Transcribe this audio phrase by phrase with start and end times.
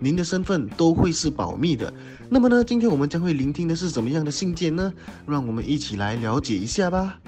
[0.00, 1.92] 您的身份都会是保密的。
[2.30, 4.92] 那么呢，今天我们将会聆听的是怎么样的信件呢？
[5.26, 7.18] 让我们一起来了解一下吧。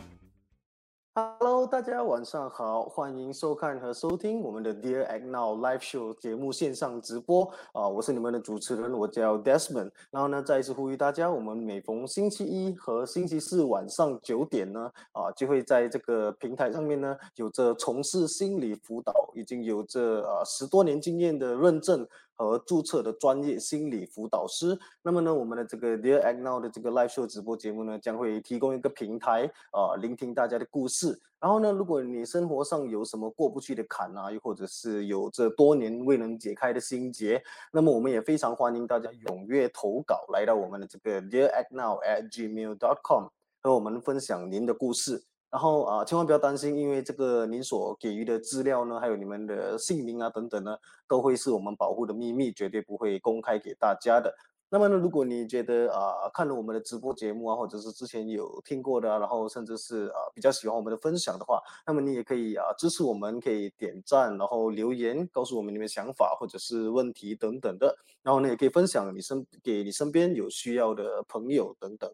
[1.12, 9.90] Hello，大家晚上好，欢迎收看和收听我们的 Dear Act Now Live Show 节目线上直播啊，我是你们的主持人，我叫 Desmond。
[10.12, 22.06] 然后呢，再一次呼吁大家，我们每逢星期一和星期四晚上九点呢，啊，就会在这个平台上面呢，有着从事心理辅导，已经有着呃十多年经验的认证。
[22.40, 24.78] 和注册的专业心理辅导师。
[25.02, 31.20] 那么呢，我们的这个 Dear Act Now 的这个 live show 直播节目呢，将会提供一个平台啊，聆听大家的故事。
[31.38, 43.26] 然后呢，如果你生活上有什么过不去的坎啊，又或者是有着多年未能解开的心结，那么我们也非常欢迎大家踊跃投稿，来到我们的这个 Dear Act Now at gmail.com，
[43.62, 45.29] 和我们分享您的故事。
[45.50, 50.76] 然后啊，千万不要担心，因为这个您所给予的资料呢，还有你们的姓名啊等等呢，
[51.08, 54.32] 都会是我们保护的秘密，绝对不会公开给大家的。
[54.72, 67.92] 那么呢，如果你觉得啊，看了我们的直播节目啊，或者是之前有听过的，然后甚至是啊比较喜欢我们的分享的话，那么你也可以啊支持我们，可以点赞，然后留言告诉我们你们想法或者是问题等等的。
[68.22, 72.08] 然后呢，也可以分享你身给你身边有需要的朋友等等。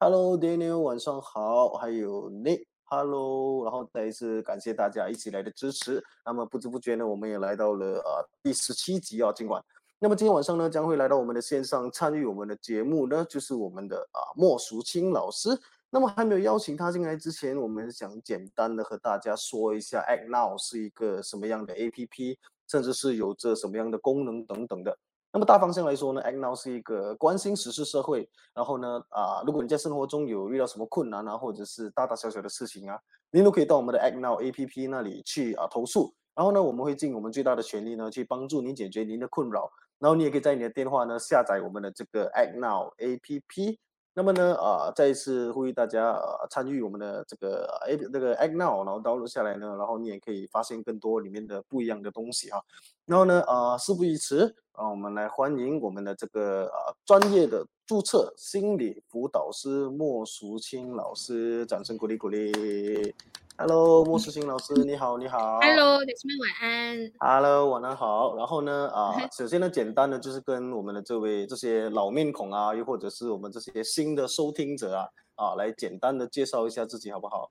[0.00, 6.00] Hello Daniel，晚上好，还有 Nick，Hello，然后再一次感谢大家一起来的支持。
[6.24, 9.60] 那么不知不觉呢，我们也来到了啊第十七集啊，今晚。
[9.98, 15.48] 那么今天晚上呢，将会来到我们的线上参与我们的节目呢，就是我们的啊莫淑清老师。
[15.90, 22.36] 那么还没有邀请他进来之前，我们想简单的和大家说一下，Act Now 是一个什么样的 APP，
[22.68, 24.96] 甚至是有着什么样的功能等等的。
[25.30, 32.98] 那么大方向来说呢，Act Now 是一个关心时事社会，然后呢，啊，如果你在生活中有遇到什么困难啊，或者是大大小小的事情啊，
[33.30, 43.78] 您都可以到我们的 Act Now APP 那里去啊投诉，然后呢，我们会尽我们最大的全力呢去帮助您解决您的困扰，然后你也可以在你的电话呢下载我们的这个 Act Now APP。
[44.14, 52.60] 那么呢，啊，再一次呼吁大家啊参与我们的这个 A 那个 Act Now，然后导入下来呢，然后你也可以发现更多里面的不一样的东西哈。
[53.08, 63.14] 然后呢，啊，事不宜迟，啊，我们来欢迎我们的这个啊专业的注册心理辅导师莫淑清老师，掌声鼓励鼓励。
[63.56, 65.58] Hello，莫淑清老师，你好，你好。
[65.60, 67.12] Hello，同学们晚安。
[67.18, 68.36] Hello，晚上好。
[68.36, 77.50] 然后呢， 啊，首先呢，简单的就是跟我们的这位这些老面孔啊，又或者是我们这些新的收听者啊，啊，来简单的介绍一下自己，好不好？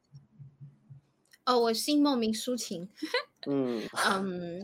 [1.48, 2.88] 哦，我姓莫名抒情。
[3.50, 3.82] 嗯
[4.22, 4.62] 嗯，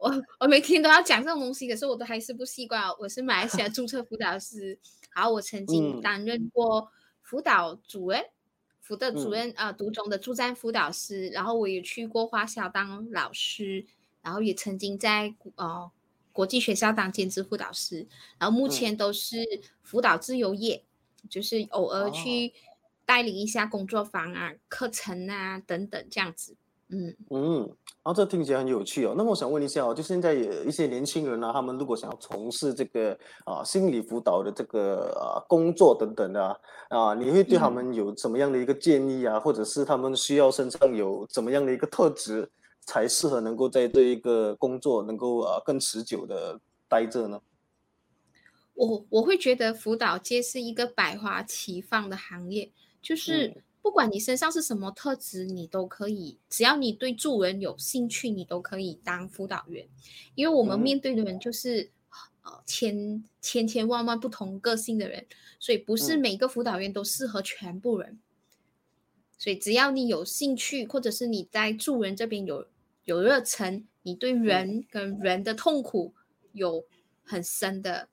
[0.00, 2.82] 我我每天都要讲这种东西，可是我都还是不习惯。
[2.98, 4.78] 我是马来西亚 注册辅导师，
[5.14, 6.90] 然后我曾经嗯担任过
[7.22, 8.24] 辅导主任、
[8.80, 13.84] 辅导主嗯任啊、呃，读中的助战辅导师，然后我也去过华校当老师，
[14.22, 15.90] 然后也曾经在呃
[16.32, 19.36] 国际学校当兼职辅导师，然后目嗯前都是
[19.82, 20.82] 辅导自由业，
[21.28, 22.54] 就是偶尔哦去
[23.04, 26.56] 带领一下工作坊啊、课程啊等等这样子。
[26.92, 27.58] 嗯，嗯，
[28.02, 29.14] 然后这听起来很有趣哦。
[29.16, 36.56] 那么我想问一下哦，就现在有一些年轻人啊，他们如果想要从事这个啊心理辅导的这个啊工作等等的啊，
[36.88, 37.74] 啊，你会对他嗯。
[37.74, 42.50] 们有什么样的一个建议啊，或者是他们需要身上有怎么样的一个特质，
[42.80, 46.58] 才适合能够在这一个工作能够啊更持久的
[46.88, 47.40] 待着呢？
[48.74, 59.88] 我我会觉得辅导界是一个百花齐放的行业，就是嗯不管你身上是什么特质，你都可以，只要你对助人有兴趣，你都可以当辅导员，
[60.34, 60.80] 因为我们嗯。
[60.80, 61.90] 面对的人就是
[62.42, 65.26] 呃千千千万万不同个性的人，
[65.58, 66.20] 所以不是嗯。
[66.20, 68.20] 每个辅导员都适合全部人。
[69.38, 72.66] 所以只要你有兴趣，或者是你在助人这边有
[73.04, 76.14] 有热忱，你对人跟人的痛苦
[76.52, 76.84] 有
[77.22, 78.10] 很深的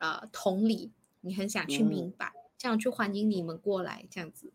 [0.00, 0.90] 呃同理，
[1.20, 4.52] 你很想去明嗯白，这样去欢迎你们过来，这样子。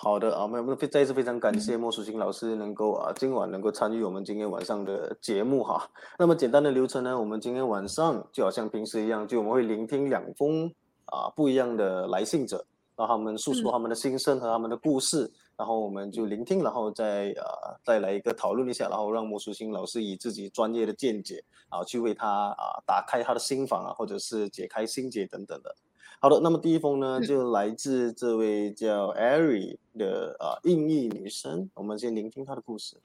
[0.00, 5.90] 好的啊，我们非再一次非常感谢莫淑欣老师能够啊今晚能够参与我们今天晚上的节目哈。
[6.16, 10.72] 那么简单的流程呢，我们今天晚上就好像平时一样，就我们会聆听两封
[11.06, 12.64] 啊不一样的来信者，
[12.94, 25.74] 让他们诉说嗯他们的心声和他们的故事，然后我们就聆听，然后再啊再来一个讨论一下，然后让莫淑欣老师以自己专业的见解啊去为他啊打开他的心房啊，或者是解开心结等等的。
[26.20, 32.96] 好的，那么第一封呢，嗯就来自这位叫 Ari 的啊印裔女生，我们先聆听她的故事。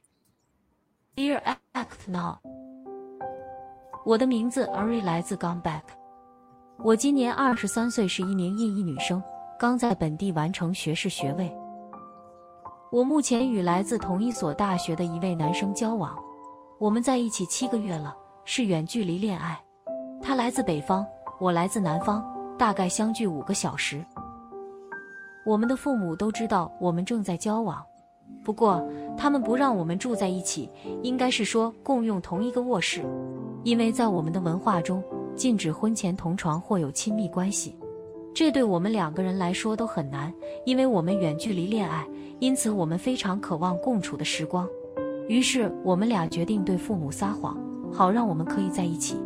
[1.15, 1.39] Dear
[1.73, 2.37] Act Now，
[4.03, 5.83] 我的名字 Ari 来自 Gone Back，
[6.83, 9.21] 我今年二十三岁，是一名印裔女生，
[9.59, 11.55] 刚在本地完成学士学位。
[12.91, 16.17] 我目前与来自同一所大学的一位男生交往，
[16.79, 19.63] 我们在一起七个月了，是远距离恋爱。
[20.19, 21.05] 他来自北方，
[21.39, 22.23] 我来自南方，
[22.57, 24.03] 大概相距五个小时。
[25.45, 27.83] 我们的父母都知道我们正在交往，
[28.43, 28.81] 不过
[29.17, 30.69] 他们不让我们住在一起，
[31.01, 33.03] 应该是说共用同一个卧室，
[33.63, 35.03] 因为在我们的文化中
[35.35, 37.75] 禁止婚前同床或有亲密关系。
[38.33, 40.33] 这对我们两个人来说都很难，
[40.65, 42.07] 因为我们远距离恋爱，
[42.39, 44.67] 因此我们非常渴望共处的时光。
[45.27, 47.57] 于是我们俩决定对父母撒谎，
[47.91, 49.17] 好让我们可以在一起。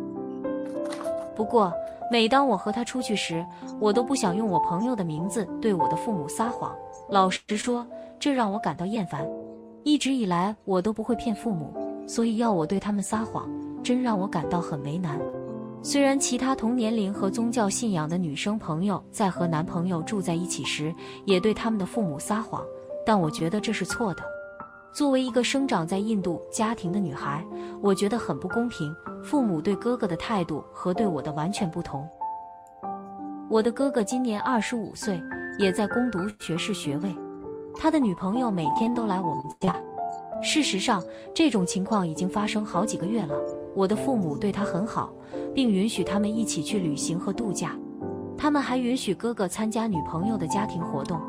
[1.34, 1.72] 不过，
[2.10, 3.44] 每当我和他出去时，
[3.78, 6.74] 我都不想用我朋友的名字对我的父母撒谎。
[7.10, 7.86] 老实说，
[8.18, 9.26] 这让我感到厌烦。
[9.84, 11.72] 一直以来，我都不会骗父母，
[12.06, 13.48] 所以要我对他们撒谎，
[13.82, 15.18] 真让我感到很为难。
[15.82, 20.94] 虽然其他同年龄和宗教信仰的女生朋友在和男朋友住在一起时，
[21.24, 22.62] 也对他们的父母撒谎，
[23.06, 24.22] 但我觉得这是错的。
[24.92, 27.44] 作为一个生长在印度家庭的女孩，
[27.80, 32.08] 我觉得很不公平，父母对哥哥的态度和对我的完全不同。
[33.48, 35.22] 我的哥哥今年二十五岁，
[35.58, 37.14] 也在攻读学士学位，
[37.76, 39.74] 他的女朋友每天都来我们家。
[40.42, 41.02] 事实上，
[41.34, 43.34] 这种情况已经发生好几个月了。
[43.74, 45.12] 我的父母对他很好，
[45.54, 47.72] 并允许他们一起去旅行和度假。
[48.36, 51.20] 他们还允许哥哥参加女朋友的家庭活动。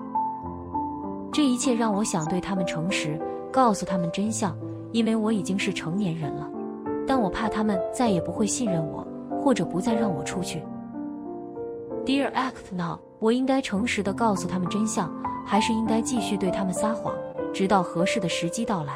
[1.31, 3.19] 这一切让我想对他们诚实，
[3.51, 4.57] 告诉他们真相，
[4.91, 6.49] 因为我已经是成年人了。
[7.07, 9.05] 但我怕他们再也不会信任我，
[9.41, 10.61] 或者不再让我出去。
[12.05, 15.11] Dear Act Now，我应该诚实的告诉他们真相，
[15.45, 17.13] 还是应该继续对他们撒谎，
[17.53, 18.93] 直到合适的时机到来？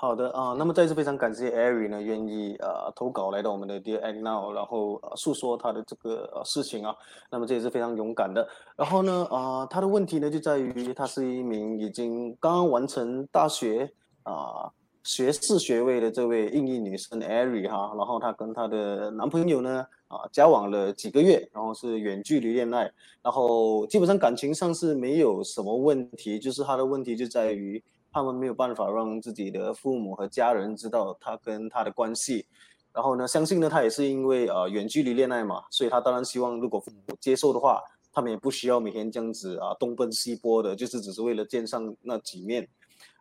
[0.00, 6.94] 好的啊，那么再次非常感谢 Ari 呢，愿意呃投稿来到我们的 Dear Act Now，然后呃诉说他的这个呃事情啊，
[7.32, 8.48] 那么这也是非常勇敢的。
[8.76, 13.90] 然后呢，啊、他的问题呢就在于他是一名已经刚刚完成大学
[14.22, 14.70] 啊、
[15.02, 22.88] 学士学位的这位印裔女生 Ari 哈，然后她跟她的男朋友呢啊、交往了几个月，然后是远距离恋爱，
[23.20, 27.82] 然后基本上感情上是没有什么问题，就是她的问题就在于。
[28.18, 32.44] 他们没有办法让自己的父母和家人知道他跟他的关系，
[32.92, 37.80] 然后呢，相信呢，他也是因为呃远距离恋爱嘛，所以他当然希望如果父母接受的话，
[38.12, 42.68] 他们也不需要每天这样子啊东奔西波的，就是只是为了见上那几面。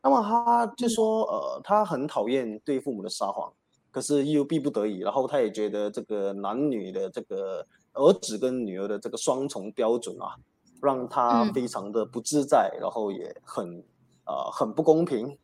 [0.01, 3.53] 那么他就说，呃，他很讨厌对父母的撒谎，
[3.91, 7.63] 可是又逼不得已，然后他也觉得这个男女的这个
[7.93, 10.33] 儿子跟女儿的这个双重标准啊，
[10.81, 13.83] 让他嗯非常的不自在，然后也很。
[14.27, 15.37] 呃，很不公平。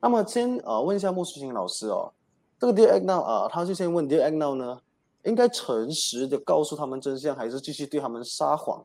[0.00, 2.12] 那么先呃问一下莫淑琴老师哦，
[2.58, 4.80] 这个 Dear Act Now 啊、他就先问 Dear Act Now 呢，
[5.24, 8.84] 应该诚实的告诉他们真相，还是继续对他们撒谎，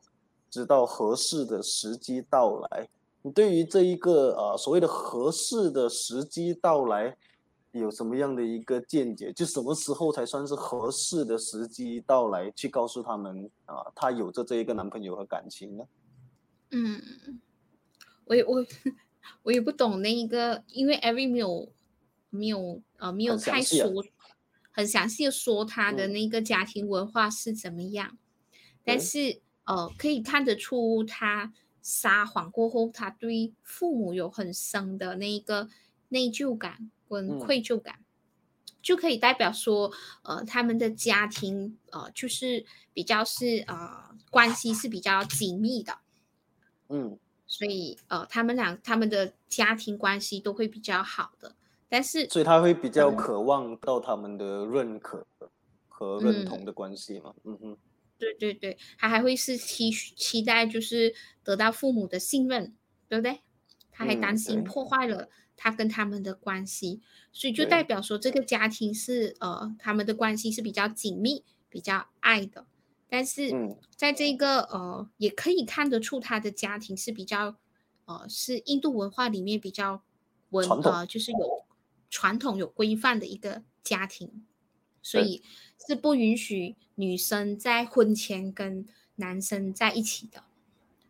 [0.50, 2.88] 直到合适的时机到来？
[3.22, 7.16] 你对于这一个呃所谓的合适的时机到来，
[7.70, 9.32] 有什么样的一个见解？
[9.32, 15.84] 就什么时候才算是合适的时机到来，去告诉他们啊、他有着这一个男朋友和感情呢？
[16.72, 17.00] 嗯，
[18.26, 18.64] 我也我
[19.42, 21.72] 我也不懂那一个，因为 Every 没有
[22.30, 24.04] 没有呃没有太说
[24.72, 26.12] 很详细的说他的嗯。
[26.12, 28.18] 那个家庭文化是怎么样，
[28.84, 31.52] 但是呃可以看得出他
[31.82, 35.68] 撒谎过后，他对父母有很深的那一个
[36.08, 37.38] 内疚感跟嗯。
[37.38, 38.00] 愧疚感。
[38.82, 39.90] 就可以代表说，
[40.24, 46.00] 呃，他们的家庭，呃，就是比较是呃关系是比较紧密的，
[46.90, 51.54] 嗯所以呃，他们俩他们的家庭关系都会比较好的。
[51.88, 55.26] 但是，所以他会比较嗯渴望到他们的认可
[55.88, 57.34] 和认嗯同的关系嘛。
[57.44, 57.78] 嗯哼，
[58.18, 62.74] 对对对，他还会是期期待就是得到父母的信任，
[63.08, 63.40] 对不对？
[63.92, 72.66] 他还嗯担心破坏了他跟他们的关系，所以就代表说这个家庭是呃他们的关系是比较紧密、比较爱的。
[73.08, 73.78] 但是嗯。
[73.96, 77.56] 在这个呃，也可以看得出他的家庭是比较
[78.06, 80.02] 呃，是印度文化里面比较
[80.50, 81.64] 文呃，就是有
[82.10, 84.44] 传统有规范的一个家庭，
[85.00, 85.42] 所以
[85.86, 90.44] 是不允许女生在婚前跟男生在一起的，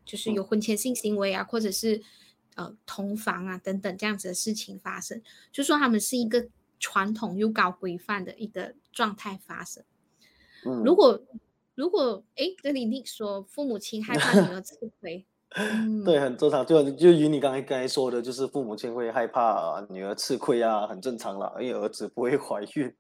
[0.04, 0.34] 就是嗯。
[0.34, 2.02] 有婚前性行为啊，或者是
[2.54, 5.20] 呃同房啊等等这样子的事情发生，
[5.50, 6.48] 就说他们是一个
[6.78, 9.82] 传统又高规范的一个状态发生。
[10.64, 11.20] 嗯，如果
[11.75, 15.25] 如果诶，这里你说父母亲害怕女儿 吃亏，
[15.57, 22.93] 嗯，对，很正常，就就与你刚才刚才说的，就是父母亲会害怕、啊、女儿吃亏啊，很正常啦，因为儿子不会怀孕，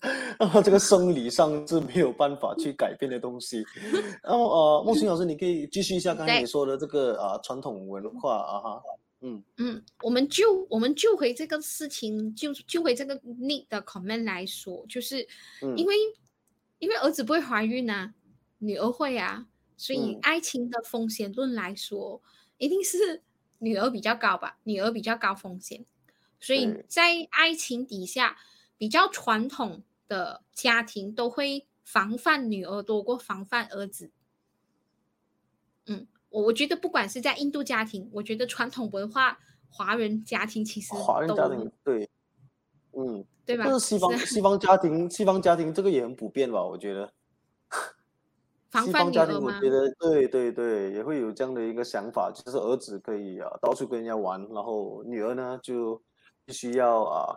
[0.38, 3.64] 然后这个生理上是没有办法去改变的东西。
[4.22, 6.40] 然后呃，梦欣老师，你可以继续一下刚才对。
[6.40, 8.82] 你说的这个啊传统文化啊哈，
[9.22, 9.42] 嗯。
[9.56, 15.26] 嗯，我们就我们就回这个事情，就就回这个 Nick 的 comment 来说，就是
[15.62, 15.94] 嗯，因为、
[16.78, 18.14] 因为儿子不会怀孕啊，
[18.58, 19.46] 女儿会啊，
[19.76, 22.22] 所以嗯爱情的风险论来说，
[22.58, 23.22] 一定是
[23.58, 25.84] 女儿比较高吧，女儿比较高风险，
[26.40, 28.36] 所以在爱情底下，
[28.76, 34.10] 比较传统的家庭都会防范女儿多过防范儿子。
[35.86, 39.38] 嗯，我我觉得不管是在印度家庭，我觉得传统文化
[39.70, 42.08] 华人家庭其实华人家都庭对，
[42.92, 43.64] 嗯，对吧？
[43.66, 47.12] 就是西方是西方家庭，西方家庭这个也很普遍吧，我觉得。
[48.70, 56.00] 防范西方家庭，我觉得对对对，也会有这样的一个想法，就是儿子可以啊到处跟人家玩，然后女儿呢就
[56.44, 57.36] 必须要啊，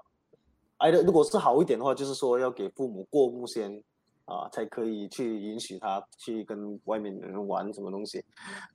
[0.78, 3.82] 挨的如果是好一点的话，就是说要给父母过目先
[4.26, 8.24] 啊，才可以去允许他去跟外面的人玩什么东西。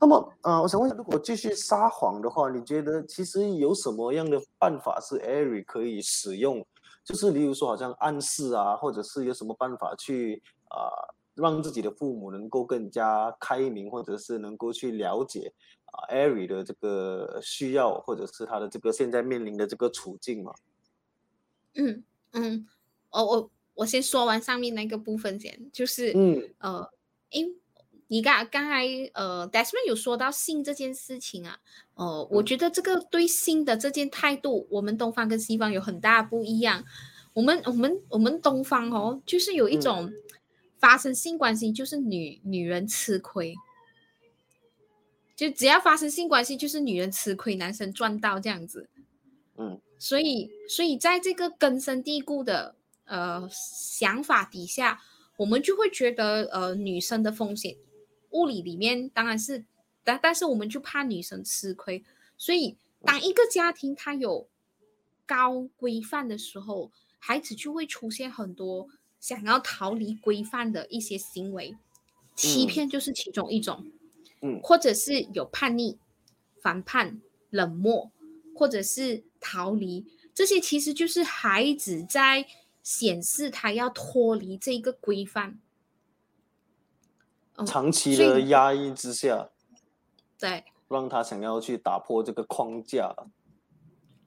[0.01, 6.65] 那么啊，我想问如果继续撒谎的话，你觉得其实有什么样的办法是 Ari 可以使用？
[7.05, 10.91] 就是例如说，好像暗示啊，或者是有什么办法去啊、
[11.37, 15.53] 让自己的父母能够更加开明，或者是能够去了解
[15.85, 20.53] 啊艾瑞的这个需要，或者是他的这个现在面临的这个处境嘛？
[21.75, 22.03] 嗯
[22.33, 22.67] 嗯，
[23.11, 26.91] 哦我我先说完上面那个部分先，就是嗯呃，
[27.31, 27.55] 因
[28.09, 31.59] 你刚刚才呃，Desmond 有说到性这件事情啊，
[31.95, 36.85] 呃，我嗯觉得这个对性的这件态度，我们东方跟西方有很大不一样。
[37.35, 40.13] 我们我们我们东方哦，就是有一嗯种
[40.87, 43.57] 发生性关系就是女女人吃亏，
[45.35, 48.89] 就只要发生性关系就是女人吃亏，男生赚到这样子。
[49.57, 49.81] 嗯。
[49.99, 52.77] 所以，所以在这个根深蒂固的
[53.07, 55.03] 呃想法底下，
[55.39, 57.77] 我们就会觉得呃女生的风险，
[58.31, 59.65] 物理里面当然是，
[60.05, 62.05] 但但是我们就怕女生吃亏，
[62.39, 63.21] 所以当。
[63.21, 64.47] 一个家庭它有
[65.27, 68.89] 高规范的时候，孩子就会出现很多
[69.21, 71.77] 想要逃离规范的一些行为，
[72.35, 73.91] 欺嗯骗就是其中一种。
[74.43, 75.99] 嗯或者是有叛逆、
[76.61, 78.11] 反叛、冷漠，
[78.55, 80.05] 或者是逃离，
[80.35, 82.47] 这些其实就是孩子在
[82.83, 85.59] 显示他要脱离这个规范。
[87.55, 89.49] 嗯长期的压抑之下，
[90.39, 93.17] 对，让他想要去打破这个框架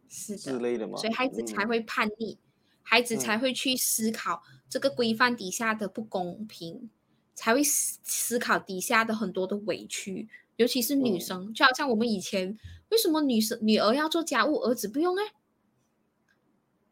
[0.07, 0.97] 是，之类的嘛？
[0.97, 2.39] 所以孩子才嗯会叛逆，
[2.81, 6.89] 孩子才嗯会去思考这个规范底下的不公平，
[7.35, 12.57] 才会思思考底下的很多的委屈，尤其是女嗯生，就好像我们以前
[12.89, 15.21] 为什么女生女儿要做家务，儿子不用呢？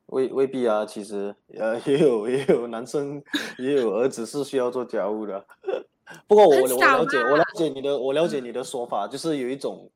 [0.08, 3.22] 未未必啊，其实呃 也有也有男生
[3.58, 5.46] 也有儿子是需要做家务的。
[6.26, 9.92] 不过我我了解我了解你的我了解嗯你的说法，就是有一种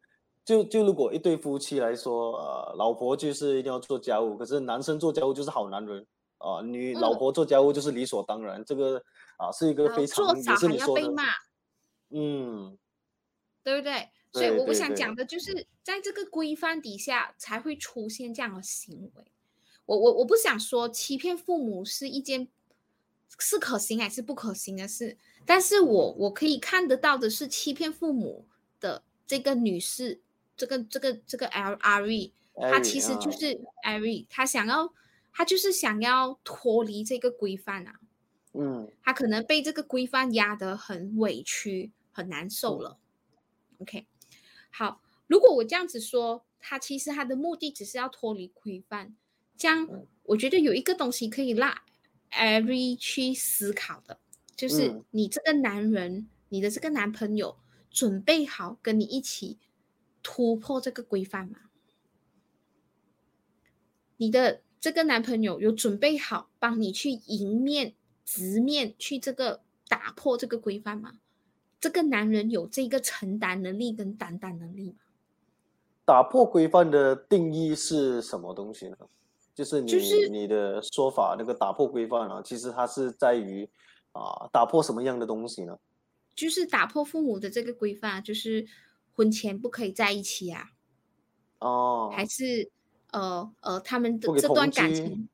[0.51, 6.05] 就就如果一对夫妻来说，呃，老婆就是一定要做家务，可是男生做家务就是好男人
[6.39, 9.01] 啊、女老嗯婆做家务就是理所当然，这个
[9.37, 11.23] 啊是一个非常做少也是还你说的，要被骂，
[12.09, 12.77] 嗯
[13.63, 14.09] 对不对？
[14.33, 19.31] 所以我我想讲的就是，在这个规范底下才会出现这样的行为。
[19.85, 22.49] 我我我不想说欺骗父母是一件
[23.39, 28.47] 是可行还是不可行的事，但是我我可以看得到的是欺骗父母
[28.81, 30.21] 的这个女士，
[30.61, 32.33] 这个这个这个 L R E，
[32.69, 33.31] 他其实就啊。
[33.31, 34.93] 是 Ari，她想要
[35.33, 37.95] 他就是想要脱离这个规范啊，
[38.53, 38.87] 嗯。
[39.01, 42.83] 他可能被这个规范压得很委屈、很难受嗯。
[42.83, 42.99] 了。
[43.79, 44.05] OK，
[44.69, 49.15] 好，如果我这样子说，他其实他的目的只是要脱离规范，
[49.57, 50.05] 这样嗯。
[50.25, 51.75] 我觉得有一个东西可以让
[52.29, 54.19] Every 去思考的，
[54.55, 55.03] 就是嗯。
[55.09, 57.57] 你这个男人，你的这个男朋友
[57.89, 59.57] 准备好跟你一起
[60.23, 61.57] 突破这个规范吗？
[64.17, 71.13] 你的这个男朋友有准备好帮你去迎面、直面去这个打破这个规范吗？
[71.79, 74.97] 这个男人有这个承担能力跟担当能力吗？
[76.05, 78.97] 打破规范的定义是什么东西呢？
[79.55, 83.67] 就是你、就是你的说法，那个打破规范啊，其实它是在于
[84.11, 85.77] 啊、打破什么样的东西呢？
[86.35, 88.65] 就是打破父母的这个规范啊，就是
[89.13, 90.71] 婚前不可以在一起啊，
[91.59, 92.71] 哦，还是
[93.11, 95.29] 呃呃他们的这段感情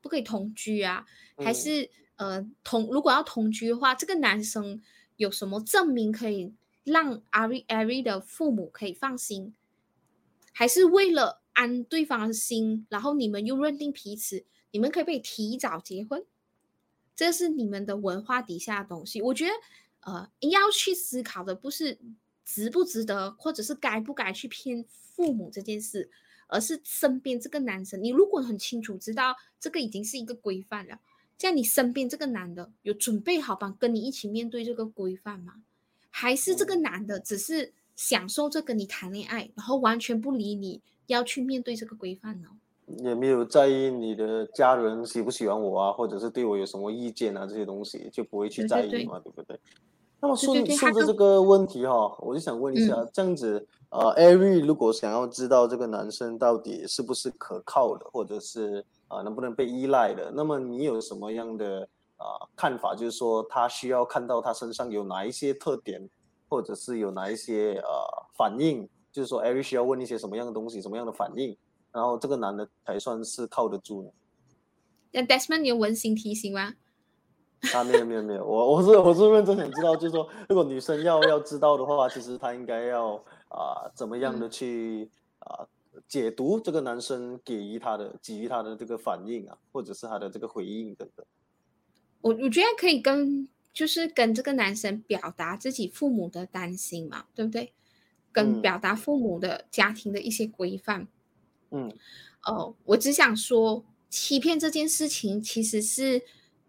[0.00, 4.82] 不可以同居啊，还嗯是呃同如果要同居的话，这个男生
[5.16, 6.52] 有什么证明可以
[6.84, 9.54] 让阿瑞阿瑞的父母可以放心？
[10.52, 16.24] 还是为了安对方的心，然后你们又认定彼此，你们可不可以提早结婚？
[17.14, 19.22] 这是你们的文化底下的东西。
[19.22, 19.52] 我觉得，
[20.00, 21.98] 呃，要去思考的不是
[22.44, 26.10] 值不值得，或者是该不该去骗父母这件事，
[26.46, 28.02] 而是身边这个男生。
[28.02, 31.00] 你如果很清楚知道这个已经是一个规范了，
[31.36, 35.62] 这样你身边这个男的有准备好帮跟你一起面对这个规范吗？
[36.10, 37.72] 还是这个男的只是？
[37.94, 42.48] 享受着跟你谈恋爱，然后完全不理你，要去面对这个规范呢？
[43.04, 49.60] 也没有在意你的家人喜不喜欢我啊，或者是对我有什么意见啊，这些东西就不会去在意嘛，对不对？
[50.22, 61.86] 那么顺顺着这个问题哈，我就想问一下，这样子呃艾瑞如果想要知道这个男生到底是不是可靠的，或者是啊能不能被依赖的，那么你有什么样的
[62.16, 62.94] 啊看法？
[62.94, 66.08] 就是说他需要看到他身上有哪一些特点？
[66.48, 67.88] 或者是有哪一些呃
[68.36, 71.56] 反应，就是说艾瑞需要问一些什么样的东西，什么样的反应，
[71.90, 74.10] 然后这个男的才算是靠得住呢？
[75.12, 76.74] 那 Desmond 有温馨提醒吗？
[77.74, 83.14] 啊，没有没有没有，我我是我是认真想知道，就是说，如果女生要要知道的话，其实她应该要
[83.48, 85.66] 啊怎么样的去啊
[86.08, 91.24] 解读这个男生给予她的给予她的这个反应啊，或者是他的这个回应等等。
[92.20, 93.48] 我我觉得可以跟。
[93.74, 97.72] 就是跟这个男生表达自己父母的担心嘛，对不对？
[98.30, 101.08] 跟表达父母的家庭的一些规范。
[101.70, 101.90] 嗯，
[102.44, 106.20] 哦，我只想说，欺骗这件事情其实是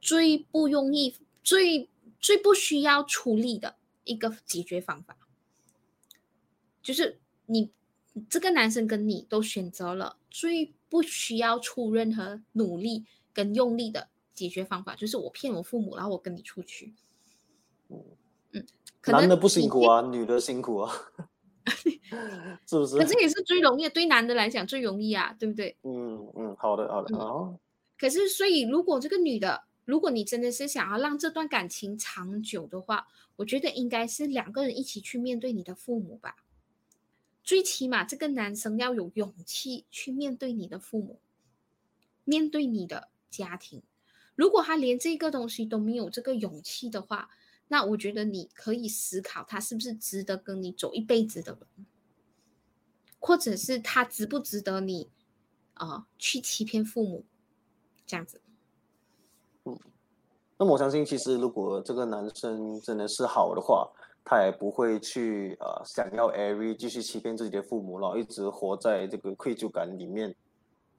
[0.04, 5.18] 最不容易、最最不需要出力的一个解决方法。
[6.82, 7.72] 就是你
[8.30, 14.10] 这个男生跟你都选择了最不需要出任何努力跟用力的。
[14.34, 16.96] 解决方法就是我骗我父母，然后我跟你出去。
[17.88, 18.04] 嗯
[18.54, 18.66] 嗯，
[19.06, 20.92] 男的不辛苦啊，女的辛苦啊，
[22.68, 22.98] 是不是？
[22.98, 25.78] 可是也是最容易，对男的来讲最容易啊，对不对？
[25.84, 27.60] 嗯嗯，好的好的哦。
[27.96, 36.38] 可是，所以如果这个女的，如果你真的是想要让这段感情长久的话，我觉得应该是两个人一起去面对你的父母吧。
[37.44, 41.20] 最起码这个男生要有勇气去面对你的父母，
[42.24, 43.84] 面对你的家庭。
[44.36, 47.30] 如果他连这个东西都没有这个勇气的话，
[47.68, 51.86] 那我觉得你可以思考他是不是值得跟你走一辈子的人，
[53.20, 55.10] 或者是他值不值得你
[55.74, 57.26] 啊去欺骗父母
[58.06, 58.40] 这样子。
[60.54, 63.90] 嗯，那么我相信，其实如果这个男生真的是好的话，
[64.24, 70.34] 他也不会去呃想要艾瑞继续欺骗自己的父母，然后一直活在这个愧疚感里面。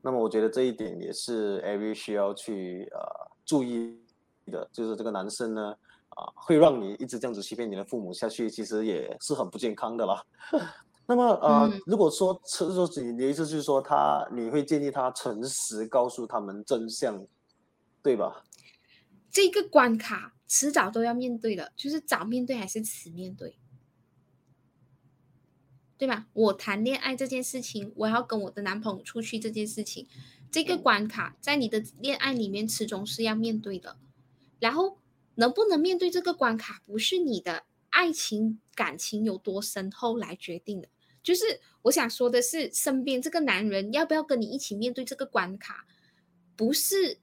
[0.02, 3.00] 那么我觉得这一点也是 Every 需要去呃
[3.46, 3.98] 注意
[4.46, 5.74] 的，就是这个男生呢
[6.10, 10.22] 啊会让你一直这样子欺骗你的父母下去，其实也是很不健康的啦。
[11.06, 17.18] 那么呃，如果说说你的意思就是说他你会建议他诚实告诉他们真相，
[18.02, 18.42] 对吧？
[19.34, 23.58] 这个关卡迟早都要面对的，就是早面对还是迟面对？
[25.98, 26.28] 对吧？
[26.32, 30.06] 我谈恋爱这件事情，我要跟我的男朋友出去这件事情，
[30.52, 33.96] 这个关卡在你的恋爱里面始终是要面对的。
[34.60, 35.00] 然后
[35.34, 40.88] 能不能面对这个关卡，不是你的爱情感情有多深厚来决定的。
[41.24, 45.88] 就是我想说的是，身边这个男人要不要跟你一起面对这个关卡，
[46.54, 47.18] 不是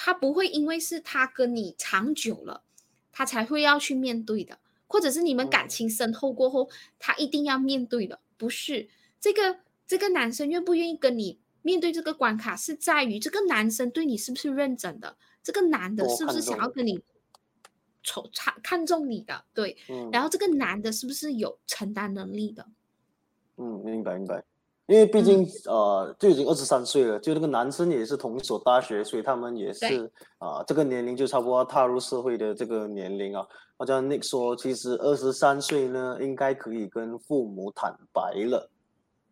[0.00, 2.62] 他不会因为是他跟你长久了，
[3.10, 4.60] 他才会要去面对的。
[4.86, 8.88] 或者是你们感情深厚过后，他一定要面对的，不是
[9.20, 9.58] 这个
[9.88, 17.02] 这个男生愿不愿意跟你面对这个关卡，是在于这个男生对你是不是认真的，这个男的是不是想要跟你
[18.04, 19.76] 瞅看看中你的，对，
[20.12, 22.68] 然后这个男的是不是有承担能力的？
[23.56, 24.44] 嗯，明白明白。
[24.88, 33.46] 因为毕竟呃，就已经二十三岁了，就那个男生也是同一所大学，所以他们也是啊，这个年龄就差不多踏入社会的这个年龄啊。
[33.76, 38.70] 好像 Nick 说，其实二十三岁呢，应该可以跟父母坦白了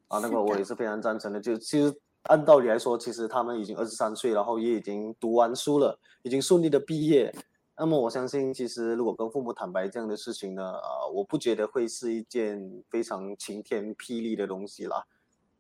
[0.09, 0.19] 啊。
[0.19, 1.41] 那个我也是非常赞成的。
[1.41, 1.91] 就其实
[2.25, 7.35] 按道理来说，其实他们已经二十三岁，然后也已经读完书了，已经顺利的毕业。
[7.79, 15.03] 那么我相信，其实如果跟父母坦白这样的事情呢，啊，我不觉得会是一件非常晴天霹雳的东西啦。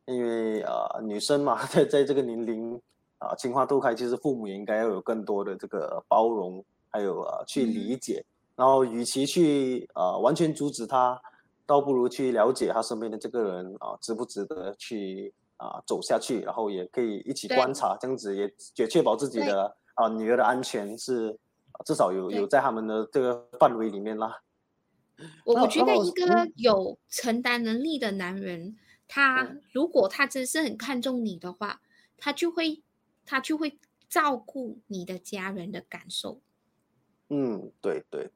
[0.07, 2.81] 因为啊，女生嘛，在在这个年龄
[3.19, 8.25] 啊，情花都开，其实父母也应该要有更多的这个包容，还有啊去理解。
[8.55, 11.21] 然后，与其去啊完全阻止他，
[11.67, 16.41] 倒不如去了解他身边的这个人啊，值不值得去啊走下去。
[16.41, 21.37] 然后也可以一起观察，这样子也也确保自己的啊女儿的安全是
[21.85, 24.41] 至少有有在他们的这个范围里面啦。
[25.45, 28.77] 我我觉得一个有承担能力的男人，
[29.09, 31.81] 他嗯如果他真是很看重你的话，
[32.17, 32.83] 他就会
[33.25, 36.41] 他就会照顾你的家人的感受。
[37.29, 38.31] 嗯，对对，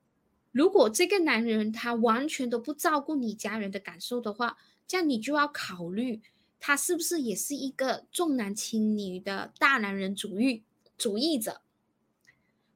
[0.52, 6.20] 如果这个男人他完全都不照顾你家人的感受的话，这样你就要考虑
[6.58, 10.64] 他是不是也是一个重男轻女的大男人主义
[10.98, 11.62] 主义者。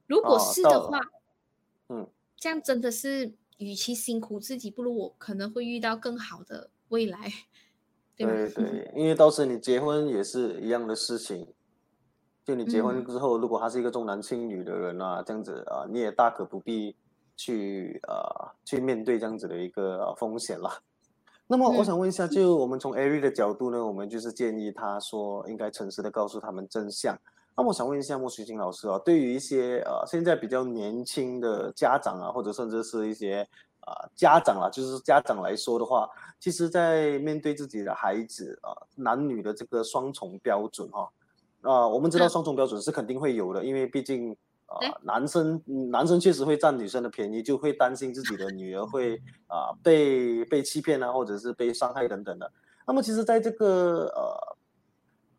[0.07, 1.01] 如果是的话，
[1.89, 7.33] 嗯，这样真的是与其辛苦自己，不如我可能会遇到更好的未来，
[8.17, 8.27] 对？
[8.27, 11.47] 对 对，因为到时你结婚也是一样的事情。
[12.45, 16.95] 就你结婚嗯之后，如果他是一个重男轻女的人啊，这样子啊，你也大可不必
[17.37, 20.71] 去啊去面对这样子的一个、呃、风险啦。
[21.47, 27.19] 那么我嗯想问一下，就我们从 Ari 的角度呢，我们就是建议他说应该诚实的告诉他们真相。
[27.57, 33.49] 那么我想问一下莫水晶老师啊，对于一些呃现在比较年轻的家长啊，或者甚至是一些
[33.87, 41.11] 呃家长啦，就是家长来说的话，其实在面对自己的孩子啊、男女的这个双重标准哈、
[41.63, 44.37] 啊，我们知道嗯双重标准是肯定会有的，因为毕竟
[44.81, 52.51] 对啊，男生嗯男生确实会占女生的便宜，就会担心自己的女儿 会啊被被欺骗啊，或者是被伤害等等的。
[52.87, 54.57] 那么其实在这个呃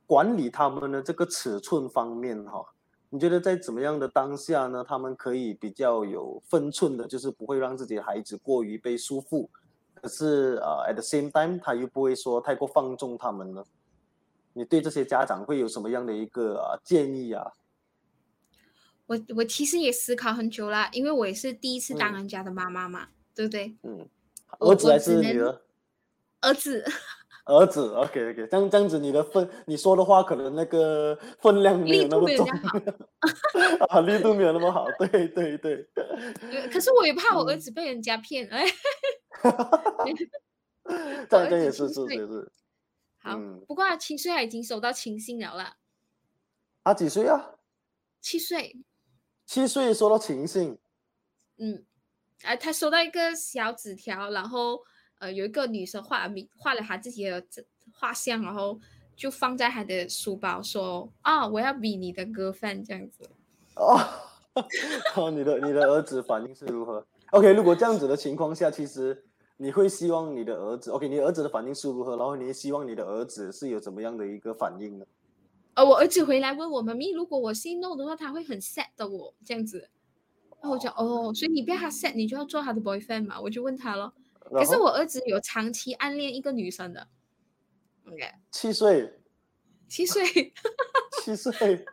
[0.06, 2.64] 管理他们的这个尺寸方面哈、
[3.16, 9.48] 你觉得在怎么样的当下呢，他们可以比较有分寸的，就是不会让自己的孩子过于被束缚，
[9.94, 13.64] 可是呃 at the same time 他又不会说太过放纵他们呢？
[14.52, 17.54] 你对这些家长会有什么样的一个啊建议啊？
[19.06, 23.78] 我我其实也思考很久啦，因为我也是第一次当嗯人家的妈妈嘛，对不对？
[23.84, 24.10] 嗯，
[24.60, 25.62] 我儿子还是女儿？
[26.42, 26.84] 儿子，
[27.46, 32.48] 儿子，OK OK，这样这样子，你的分你说的话可能那个分量没有那么重
[33.90, 35.88] 啊，力度没有那么好，对对对，
[36.52, 37.60] 呃可是我也怕我儿嗯。
[37.60, 38.66] 子被人家骗，哎，
[41.30, 42.52] 这我儿样这样也是是是是，
[43.20, 43.64] 好，嗯。
[43.68, 45.76] 不过他七岁他已经收到亲信了啦，
[46.84, 47.52] 他几岁啊？
[48.22, 48.76] 七岁，
[49.46, 50.80] 七岁收到情信，
[51.58, 51.86] 嗯，
[52.44, 54.80] 啊，他收到一个小纸条，然后
[55.26, 57.44] 呃，有一个女生画了名，画了她自己的
[57.92, 58.80] 画像，然后
[59.16, 63.28] 就放在她的书包，说啊，我要比你的 girlfriend 这样子。
[63.76, 64.00] 哦，
[65.16, 69.26] 哦， 你的你的儿子反应是如何？OK，如果这样子的情况下，其实
[69.58, 72.16] 你会希望你的儿子，OK，你儿子的反应是如何？
[72.16, 75.06] 然后你希望你的儿子是有怎么样的一个反应呢？
[75.74, 79.90] 呃，我儿子回来问我妈咪，如果我 say no 的话，他会很 sad 的我这样子。
[80.62, 83.40] 然后我讲哦，所以你不要他 sad，你就要做他的 boyfriend 嘛。
[83.42, 84.14] 我就问他咯。
[84.52, 87.08] 可是我儿子有长期暗恋一个女生的
[88.08, 88.20] ，OK，
[88.52, 89.20] 七岁，
[89.88, 90.54] 七岁。
[91.24, 91.84] 七岁，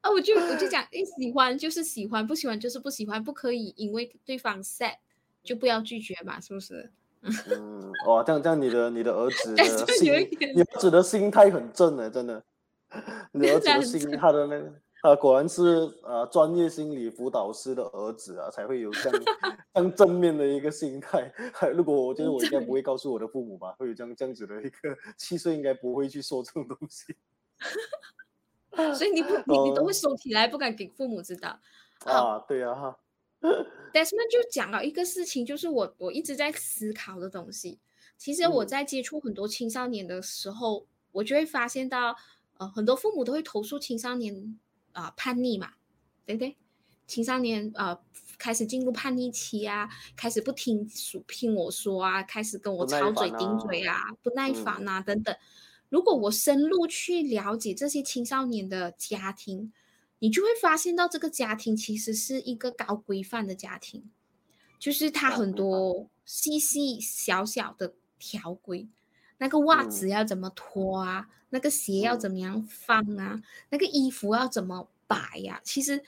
[0.00, 4.96] 啊，我就我就讲， 你，喜欢就是喜欢，不喜欢就是不喜欢，不可以因为对方 sad
[5.42, 6.90] 就不要拒绝嘛，是不是？
[7.50, 12.42] 嗯，哇，这样这样，你的你的儿子但的心，点你儿子的心态很正的，真的，
[13.32, 14.72] 你儿子的心，正他的那个。
[15.02, 15.64] 啊，果然是
[16.04, 19.22] 呃专业心理辅导师的儿子啊，才会有这样
[19.74, 21.32] 这样正面的一个心态。
[21.52, 27.14] 还 如果我觉得我应该不会告诉我的父母吧，会有这样这样子的一个七岁应该不会去说这种东西
[28.96, 31.58] 所以你不你你都会哦收起来，不敢给父母知道。
[32.04, 32.98] 啊啊，对啊哈
[33.92, 37.80] ，Desmond 就讲了一个事情，就是我我一直在思考的东西。
[38.16, 42.14] 其实我嗯在接触很多青少年的时候，我就会发现到，
[42.58, 44.58] 呃，很多父母都会投诉青少年
[44.92, 45.72] 啊、叛逆嘛，
[46.24, 46.56] 对不对？
[47.06, 47.98] 青少年呃
[48.38, 55.36] 开始进入叛逆期啊，开始不听说听我说啊，开始跟我吵嘴烦顶嘴啊，不耐嗯烦啊、等等。
[55.88, 59.72] 如果我深入去了解这些青少年的家庭，
[60.20, 64.10] 你就会发现到这个家庭其实是一个高规范的家庭，
[64.78, 68.88] 就是它很多细细小小的条规，
[69.36, 72.20] 那个袜嗯子要怎么脱啊，那个鞋要嗯。
[72.20, 76.02] 怎么样放啊，那个衣服要怎么摆呀、其实，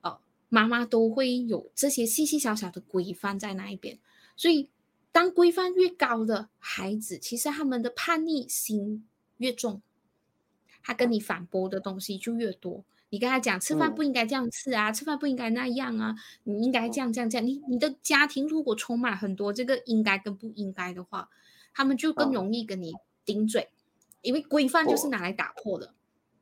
[0.00, 3.98] 呃，妈妈都会有这些细细小小的规范在那一边，
[4.36, 4.70] 所以
[5.12, 9.06] 当规范越高的孩子，其实他们的叛逆心
[9.36, 9.82] 越重，
[10.82, 12.84] 他跟你反驳的东西就越多。
[13.08, 13.94] 你跟他讲吃饭嗯。
[13.94, 17.46] 不应该这样吃啊，吃饭不应该那样啊，你应该这样这样这样。
[17.46, 21.28] 你你的家庭如果充满很多这个应该跟不应该的话，
[21.72, 22.92] 他们就更啊容易跟你
[23.24, 23.68] 顶嘴，
[24.26, 25.94] 因为规范就是拿来打破的。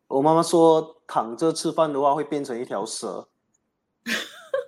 [0.08, 3.28] 我妈妈说躺着吃饭的话会变成一条蛇，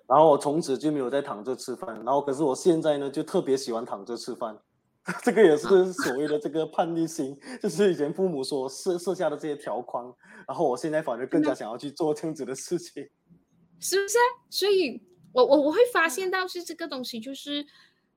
[0.06, 1.94] 然后我从此就没有再躺着吃饭。
[2.04, 4.58] 然后可是我现在呢就特别喜欢躺着吃饭，
[5.24, 10.14] 这个也是所谓的这个叛逆心，就是以前父母所设设下的这些条框，
[10.46, 13.08] 然后我现在反而更加想要去做这样子的事情。
[13.80, 14.16] 是不是？
[14.50, 15.02] 所以，
[15.32, 17.66] 我我我会发现到是这个东西，就是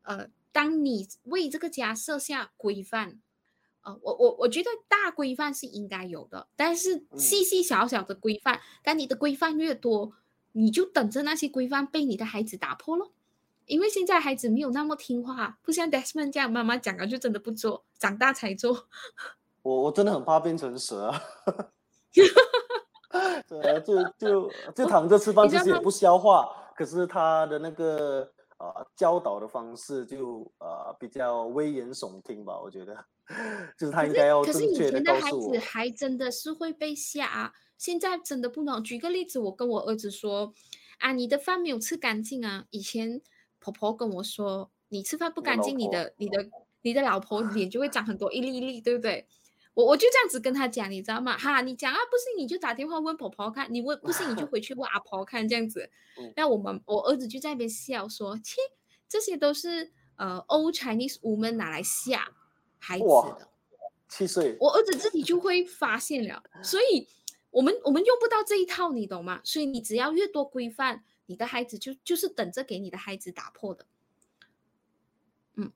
[0.03, 3.19] 呃，当你为这个家设下规范，
[3.81, 10.13] 呃，我我我觉得大规范是应该有的，但是细细小小的规范，当你的规范越多，
[10.51, 13.11] 你就等着那些规范被你的孩子打破咯。
[13.65, 18.87] 因为现在孩子没有那么听话，不像 Desmond 这样，妈妈讲了就真的不做，长大才做。
[19.61, 21.13] 我我真的很怕变成蛇。
[23.47, 26.49] 对，就就就躺着吃饭，其实也不消化。
[26.75, 33.05] 可是他的那个呃教导的方式就呃比较危言耸听吧，我觉得，
[33.77, 35.21] 就是他应该要正确的告诉我。
[35.21, 38.83] 可是以前的孩子还真的是会被吓啊，现在真的不能。
[38.83, 40.53] 举个例子，我跟我儿子说
[40.99, 42.65] 啊，你的饭没有吃干净啊。
[42.71, 43.21] 以前
[43.59, 46.49] 婆婆跟我说，你吃饭不干净，你的你的
[46.81, 49.27] 你的老婆脸就会长很多一粒一粒，对不对？
[49.79, 51.37] 我我就这样子跟他讲，你知道吗？
[51.37, 55.89] 哈，你讲啊，不信你就打电话问婆婆看，你问不信你就 回去问阿婆看，这样子。
[56.35, 58.57] 那我们我儿子就在那边笑说，切，
[59.07, 62.29] 这些都是呃 old Chinese woman 拿来吓
[62.77, 63.47] 孩子的。
[64.09, 67.07] 七岁，我儿子自己就会发现了， 所以
[67.49, 69.39] 我们我们用不到这一套，你懂吗？
[69.45, 73.85] 所以你只要越多规范，你的孩子就就是等着给你的孩子打破的。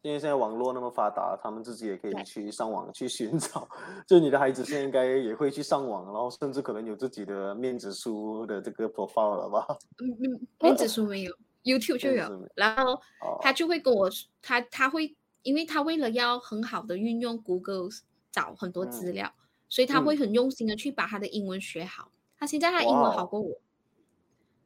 [0.01, 3.67] 因为现在网络那么发达，他们自己也可以去上网去寻找。
[4.07, 9.65] 就你的孩子现在应该也会去上网，然后甚至可能有自己的面子书的这个 profile 了吧？
[9.99, 12.49] 嗯嗯， 面子书没有，YouTube 就有。
[12.55, 12.99] 然后
[13.41, 14.09] 他就会跟我，
[14.41, 17.89] 他他会，因为他为了要很好的运用 Google
[18.31, 19.33] 找很多资料，
[19.69, 22.11] 所以他会很用心的去把他的英文学好。
[22.37, 23.57] 他现在他英文好过我。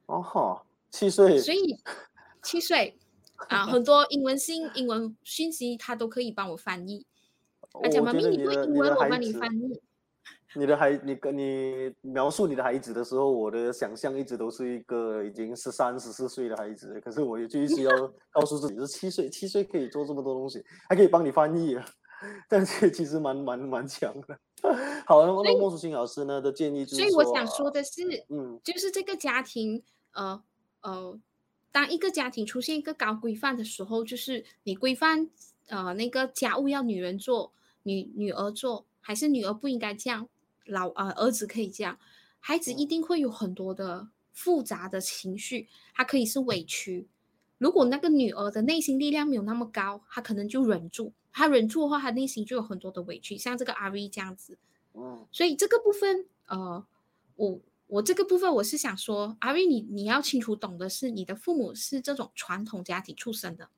[0.08, 1.38] 哦哈，七岁。
[1.38, 1.78] 所以
[2.42, 2.98] 七岁。
[3.50, 7.06] 啊，很多英文信、英文信息，他都可以帮我翻译。
[7.82, 9.82] 他讲妈咪，你会英文，我帮你翻译。
[10.56, 17.00] 你的孩，你跟你描述你的孩子的时候，我的想象一直都是一个已经十三、十四岁的孩子。
[17.00, 17.92] 可是我就一直要
[18.32, 21.86] 告诉自己是七岁，七岁可以做这么多东西，还可以帮你翻译，啊
[22.50, 24.40] 但是其实蛮蛮蛮强的。
[25.06, 30.42] 好，那那莫淑清老师呢的建议就是，所以我想说的是，嗯，就是这个家庭，呃
[30.82, 31.20] 呃。
[31.78, 35.30] 当一个家庭出现一个高规范的时候，就是你规范，
[35.68, 40.28] 呃，那个家务要女人做，女女儿做，还是女儿不应该这样，
[40.66, 42.00] 老呃儿子可以这样，
[42.40, 47.08] 孩子一定会有很多的复杂的情绪，他可以是委屈。
[47.60, 54.58] 如果那个女儿的内心力量没有那么高，她可能就忍住，她忍住的话，她内心就有很多的委屈，像这个阿 V 这样子。
[54.94, 56.84] 哦，所以这个部分，呃，
[57.36, 57.60] 我。
[57.88, 63.70] 我这个部分我是想说，阿瑞，你你要清楚懂的是，你的父母是这种传统家庭出身的，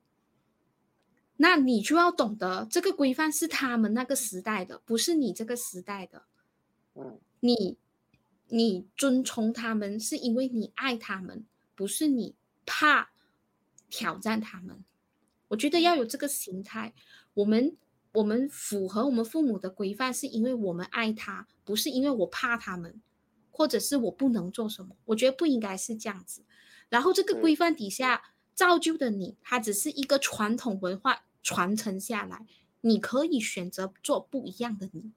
[1.36, 6.24] 那你就要懂得这个规范是他们那个时代的，不是你这个时代的。
[6.94, 7.78] 嗯，你
[8.48, 11.46] 你遵从他们是因为你爱他们，
[11.76, 12.34] 不是你
[12.66, 13.12] 怕
[13.88, 14.84] 挑战他们。
[15.48, 16.92] 我觉得要有这个心态，
[17.34, 17.76] 我们
[18.12, 23.00] 我们符合我们父母的规范，是因为我们爱他，不是因为我怕他们。
[23.60, 26.40] 或者是我不能做什么，我觉得不应该是这样子。
[26.88, 32.46] 然后这个规范底下造就的你，它只是一个传统文化传承下来。
[32.80, 35.12] 你可以选择做不一样的你，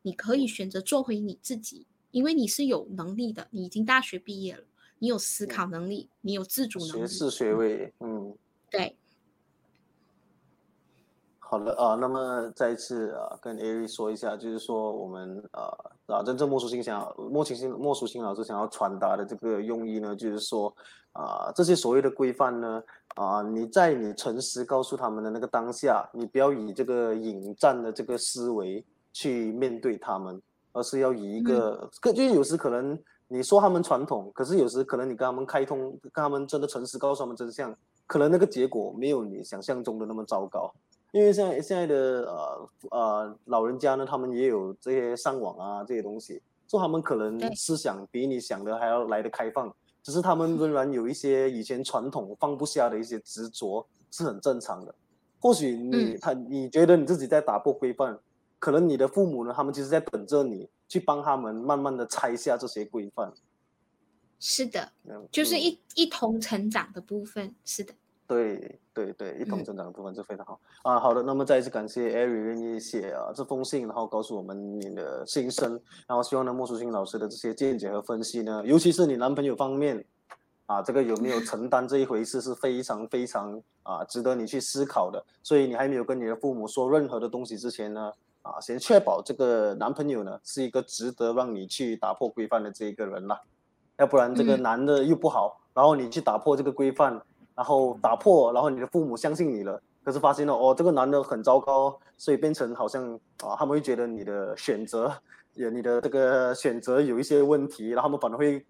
[0.00, 4.64] 你可以选择做回你自己，因为你是有能力的，你已经大学毕业了，
[5.00, 8.34] 你有思考能力，你有自主能力，学士学位，嗯，
[8.70, 8.96] 对。
[11.46, 15.70] 好的啊，那么再一次啊，跟艾瑞说一下，就是说我们啊
[16.06, 20.74] 啊，真正莫淑清想要莫清新莫淑清老师想要传达的这个用意呢，就是说
[21.12, 22.82] 啊，这些所谓的规范呢
[23.14, 30.40] 啊，你在你诚实告诉他们的那个当下，你不要以这个引战的这个思维去面对他们，
[30.72, 37.72] 而是要以一个，就有时可能你说他们传统，可是有时可能你跟他们开通，跟他们真的诚实告诉他们真相，
[38.08, 40.72] 可能那个结果没有你想象中的那么糟糕。
[41.14, 41.94] 因为现在现在的
[42.28, 49.72] 呃呃老人家呢，他们也有这些上网啊这些东西，说他们可能思想比你想的还要来的开放，
[50.02, 54.92] 只是他们仍然有一些以前传统放不下的一些执着，是很正常的。
[55.38, 58.18] 或许你他你觉得你自己在打破规范，
[58.58, 63.32] 可能你的父母呢，他们其实在等着你去帮他们慢慢的拆下这些规范。
[64.40, 64.90] 是的，
[65.30, 67.94] 就是一一同成长的部分，是的。
[68.26, 70.98] 对对对，一同成长的部分就非常好啊。
[70.98, 75.72] 好的，那么再一次感谢艾瑞愿意写啊这封信，然后告诉我们你的心声，
[76.06, 80.02] 然后希望呢莫淑清老师的这些见解和分析呢，尤其是你男朋友方面
[80.66, 85.22] 啊，这个有没有承担这一回事是非常非常啊值得你去思考的。
[85.42, 88.10] 所以你还没有跟你的父母说任何的东西之前呢，
[88.40, 93.38] 啊，先确保这个男朋友呢是一个值得让你去打破规范的这一个人啦。
[93.98, 97.20] 要不然这个嗯男的又不好，然后你去打破这个规范，
[97.54, 105.12] 然后打破，然后你的父母相信你了，可是发现了哦，这个男的很糟糕，所以变成好像啊，他们会觉得你的选择，
[105.54, 108.64] 也你的这个选择有一些问题，然后他们反而会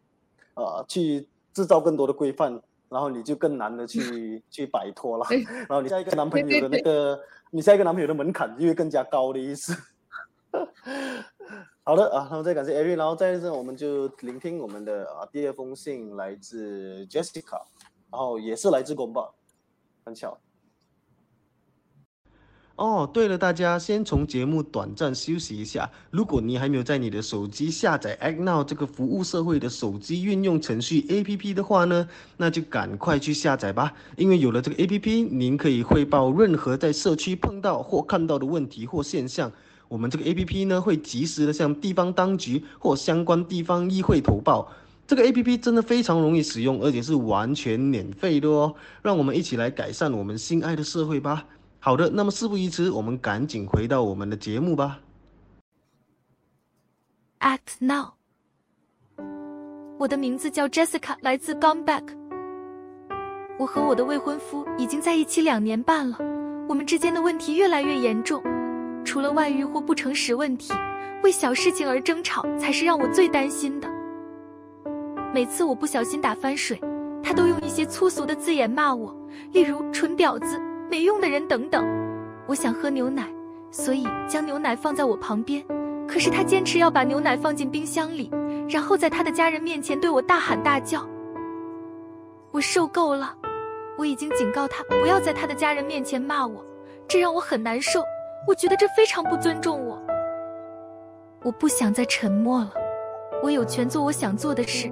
[0.54, 5.26] 呃去制造更多的规范，然后你就更难的去 去摆脱了，
[5.68, 7.18] 然后你下一个男朋友的那个，
[7.50, 9.74] 你下一个男朋友的门槛就会更加高的意思。
[11.82, 17.60] 好的啊，那么再感谢 Erin，然后在这我们就聆听我们的啊第二封信来自 Jessica，
[18.14, 19.34] 然后也是来自公报，
[20.04, 20.38] 很巧。
[22.76, 25.90] 哦，对了，大家先从节目短暂休息一下。
[26.12, 33.92] 如果你还没有在你的手机下载 Act Now 这个服务社会的手机运用程序 APP 的话呢，那就赶快去下载吧。
[34.16, 39.50] 因为有了这个 APP，您可以汇报任何在社区碰到或看到的问题或现象。
[39.88, 44.68] 我们这个 APP 呢，会及时的向地方当局或相关地方议会投报。
[45.06, 48.74] 这个 APP 真的非常容易使用，而且是完全免费的哦。
[49.02, 51.44] 让我们一起来改善我们心爱的社会吧。
[51.78, 55.00] 好的，那么事不宜迟，我们赶紧回到我们的节目吧。
[57.40, 58.14] Act Now。
[59.98, 62.02] 我的名字叫 Jessica，来自 Gone Back。
[63.58, 66.18] 我和我的未婚夫已经在一起两年半了，
[66.66, 68.42] 我们之间的问题越来越严重，
[69.04, 70.72] 除了外遇或不诚实问题，
[71.22, 73.88] 为小事情而争吵才是让我最担心的。
[75.34, 76.80] 每次我不小心打翻水，
[77.20, 79.12] 他都用一些粗俗的字眼骂我，
[79.50, 81.84] 例如“蠢婊子”“没用的人”等等。
[82.46, 83.28] 我想喝牛奶，
[83.68, 85.60] 所以将牛奶放在我旁边。
[86.06, 88.30] 可是他坚持要把牛奶放进冰箱里，
[88.68, 91.04] 然后在他的家人面前对我大喊大叫。
[92.52, 93.34] 我受够了，
[93.98, 96.64] 我已经警告他不要在他的家人面前骂我，
[97.08, 98.04] 这让我很难受。
[98.46, 100.00] 我觉得这非常不尊重我。
[101.42, 102.72] 我不想再沉默了，
[103.42, 104.88] 我有权做我想做的事，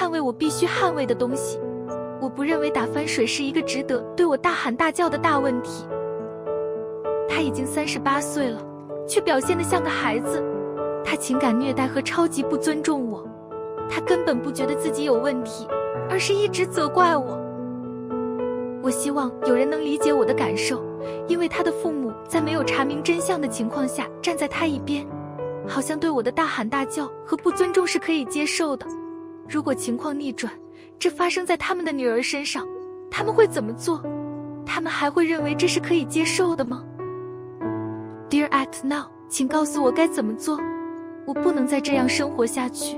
[0.00, 1.60] 捍卫我必须捍卫的东西。
[2.22, 5.84] 我不认为打翻水是一个值得对我大喊大叫的大问题。
[7.28, 8.58] 他已经三十八岁了。
[9.08, 10.40] 却表现得像个孩子，
[11.04, 13.26] 他情感虐待和超级不尊重我，
[13.90, 15.66] 他根本不觉得自己有问题，
[16.08, 17.36] 而是一直责怪我。
[18.84, 20.80] 我希望有人能理解我的感受，
[21.26, 25.04] 因为他的父母在没有查明真相的情况下站在他一边，
[25.66, 28.86] 好像对我的大喊大叫和不尊重是可以接受的。
[29.50, 30.52] 如果情况逆转，
[30.96, 32.64] 这发生在他们的女儿身上，
[33.10, 34.00] 他们会怎么做？
[34.64, 36.84] 他们还会认为这是可以接受的吗
[38.30, 40.60] ？Dear Act Now，请告诉我该怎么做。
[41.26, 42.96] 我不能再这样生活下去。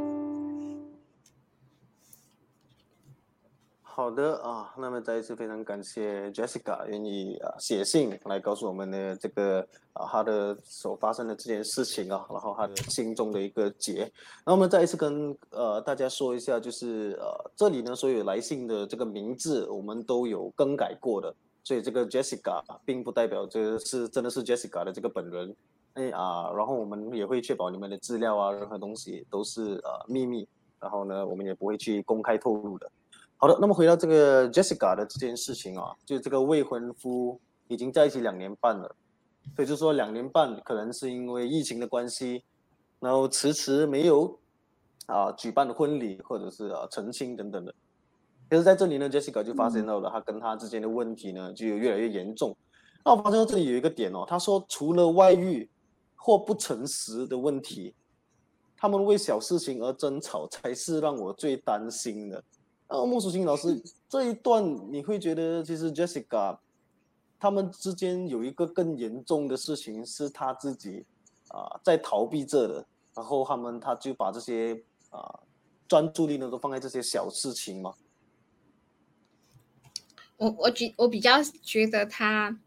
[3.94, 9.60] 好的啊，那么再一次非常感谢 Jessica 愿意啊写信来告诉我们的这个
[9.92, 14.10] 啊她的所发生的这件事情啊，然后她的心中的一个结。
[14.46, 25.54] 那我们再一次跟呃大家说一下，就是呃这里呢所有来信的这个名字我们都有更改过的，所以这个 Jessica 并不代表这是真的是 Jessica 的这个本人。
[25.92, 30.48] 哎啊，然后我们也会确保你们的资料啊，任何东西都是呃秘密，
[30.80, 32.90] 然后呢我们也不会去公开透露的。
[33.42, 38.94] 好的，那么回到这个 Jessica 的这件事情啊，就这个未婚夫已经在一起两年半了，
[39.56, 42.44] 所以就说两年半可能是因为疫情的关系，
[43.00, 44.38] 然后迟迟没有
[45.06, 47.74] 啊举办婚礼或者是啊成亲等等的。
[48.48, 52.56] 可是在这里呢，Jessica 就发现到了他跟他之间的问题呢就越来越严重。
[53.04, 55.68] 那我发现到这里有一个点哦，他说除了外遇
[56.14, 57.92] 或不诚实的问题，
[58.76, 62.44] 他们为小事情而争吵才是让我最担心的。
[62.92, 66.58] 呃，莫淑清老师这一段你会觉得，其实 Jessica
[67.40, 71.06] 他们之间有一个更严重的事情是他自己
[71.48, 75.40] 啊、在逃避这的，然后他们他就把这些啊、
[75.88, 77.94] 专注力呢都放在这些小事情嘛。
[80.36, 82.58] 我我觉我比较觉得他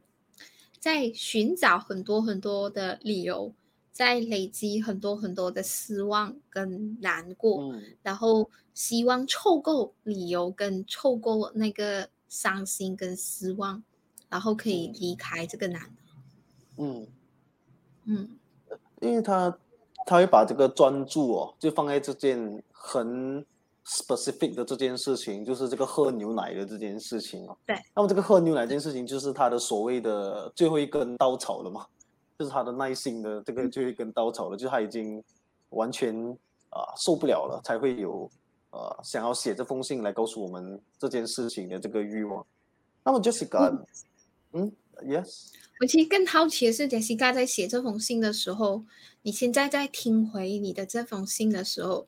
[0.80, 3.54] 在寻找很多很多的理由，
[3.96, 13.82] 在累积很多很多的失望跟难过，嗯然后希望凑够理由跟凑够那个伤心跟失望，
[14.28, 16.84] 然后可以离开这个男的。
[16.84, 17.08] 嗯，
[18.04, 18.30] 嗯
[19.00, 19.58] 因为他
[20.06, 23.46] 他会把这个专注哦，就放在这件很
[23.86, 27.58] specific 的这件事情，就是这个喝牛奶的这件事情哦。
[27.66, 27.82] 对。
[27.96, 31.88] 那么这个喝牛奶这件事情，就是他的所谓的最后一根稻草了嘛，
[32.38, 35.24] 就是他的耐心的这个最后一根稻草了，就是他已经
[35.70, 36.16] 完全
[36.70, 38.30] 啊、受不了了，才会有
[38.72, 42.46] 呃想要写这封信来告诉我们这件事情的这个欲望。
[43.04, 43.86] 那么 Jessica，
[44.52, 44.72] 嗯
[45.04, 48.84] ，yes，我其实更好奇的是，Jessica 在写这封信的时候，
[49.22, 52.08] 你现在在听回你的这封信的时候，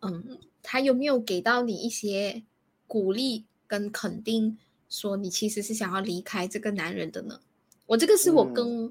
[0.00, 2.42] 嗯，他有没有给到你一些
[2.88, 4.58] 鼓励跟肯定，
[4.88, 7.38] 说你其实是想要离开这个男人的呢？
[7.86, 8.90] 我这个是我更、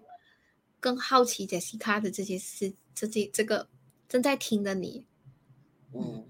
[0.79, 3.67] 更好奇 Jessica 的这些事，这些这个
[4.07, 5.05] 正在听的你，
[5.93, 6.25] 嗯，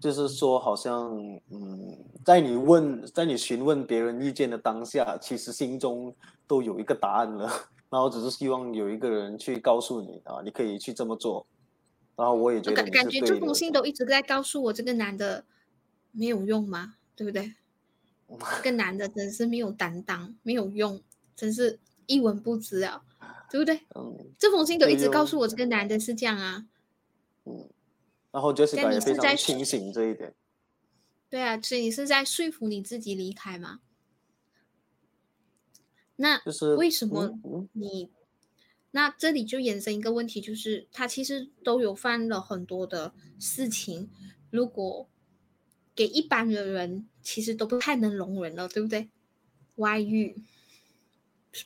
[0.00, 1.12] 就是说，好像
[1.50, 6.14] 嗯，在你问，在你询问别人意见的当下，其实心中
[6.46, 7.50] 都有一个答案了，
[7.90, 11.46] 然后只是希望有一个人去告诉你啊，你可以去这么做。
[12.14, 15.44] 然后我也觉得感感觉这封信都一直在告诉我，这个男的
[16.10, 16.96] 没有用吗？
[17.16, 17.54] 对不对？
[18.56, 21.00] 这个 男的真是没有担当，没有用，
[21.34, 23.02] 真是一文不值啊，
[23.52, 23.82] 对不对？
[23.94, 26.66] 嗯，这封信都一直告诉我，这个男的是这样啊。
[27.44, 27.68] 嗯，
[28.30, 30.34] 然后就是感觉非常清醒这一点。
[31.28, 33.80] 对啊，所以你是在说服你自己离开吗？
[36.16, 37.38] 那就是为什么
[37.72, 38.10] 你？
[38.92, 44.10] 那这里就衍生一个问题，就是他其实都有犯了很多的事情，
[44.50, 45.10] 如果
[45.94, 49.10] 给一般的人，其实都不太能容忍了，对不对？
[49.74, 50.42] 外遇、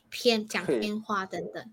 [0.09, 1.73] 骗、讲骗话等等，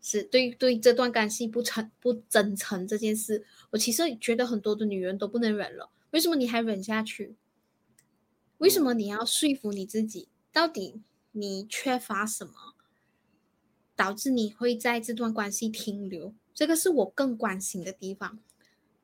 [0.00, 5.90] 是对对这段关系不诚不真诚这件事，我其实觉得很多的女人都不能忍了。
[6.10, 7.36] 为什么你还忍下去？
[8.58, 10.28] 为什么你要说服你自己？
[10.52, 11.00] 到底
[11.32, 12.74] 你缺乏什么？
[13.94, 18.38] 导致你会在这段关系停留，这个是我更关心的地方。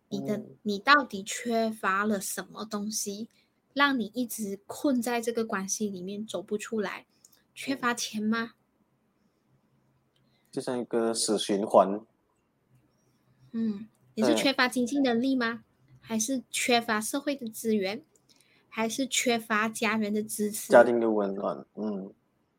[0.09, 3.29] 你的你到底缺乏了什么东西，
[3.74, 7.07] 让你一直困在这个关系里面走不出来？
[7.57, 8.53] 缺乏钱吗？
[10.53, 12.03] 就像一个死循环。
[13.53, 15.65] 嗯，你是缺乏经济能力吗？
[16.03, 18.05] 还是缺乏社会的资源？
[18.69, 20.71] 还是缺乏家人的支持？
[20.71, 22.13] 家庭的温暖，嗯。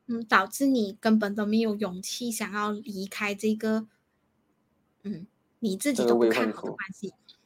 [0.08, 3.86] 嗯，导致你根本都没有勇气想要离开这个，
[5.04, 5.28] 嗯，
[5.60, 7.10] 你自己都不看好的关系。
[7.10, 7.37] 对。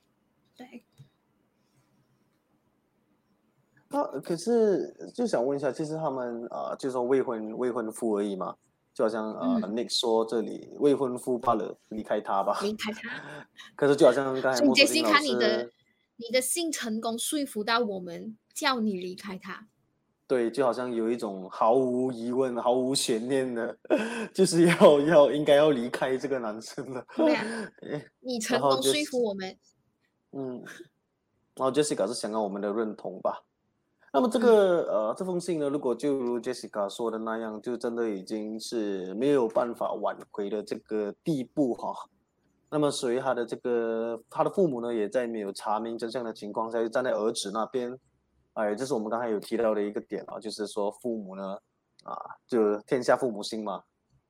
[3.92, 8.56] 那可是就想问一下，其实他们啊，就说未婚未婚夫而已嘛，
[8.94, 12.58] 就好像呃，Nick 说这里未婚夫罢了，离开他吧。
[12.62, 13.46] 离开他。
[13.76, 15.70] 可是就好像刚才杰西卡，你的
[16.16, 19.68] 你的性成功说服到我们，叫你离开他。
[20.26, 23.76] 对，就好像有一种毫无疑问、毫无悬念的，
[24.32, 27.04] 就是要要应该要离开这个男生了。
[27.14, 27.44] 对啊，
[28.20, 29.54] 你成功说服我们。
[30.30, 30.62] 嗯，
[31.54, 33.42] 然后 Jessica 是想要我们的认同吧？
[34.14, 41.94] 那么这个呃这封信呢，如果就如 Jessica 说的那样，就真的已经是没有办法挽回的这个地步哈。
[42.68, 47.98] 那么属于他的这个他的父母呢，也在没有查明真相的情况下，就站在儿子那边。
[48.52, 51.58] 哎，这是我们刚才有提到的一个点啊，就是说父母呢，
[52.04, 52.14] 啊，
[52.46, 53.82] 就天下父母心嘛，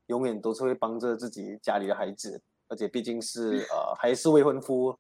[0.07, 4.97] 永远都是会帮着自己家里的孩子，而且毕竟是呃 还是未婚夫，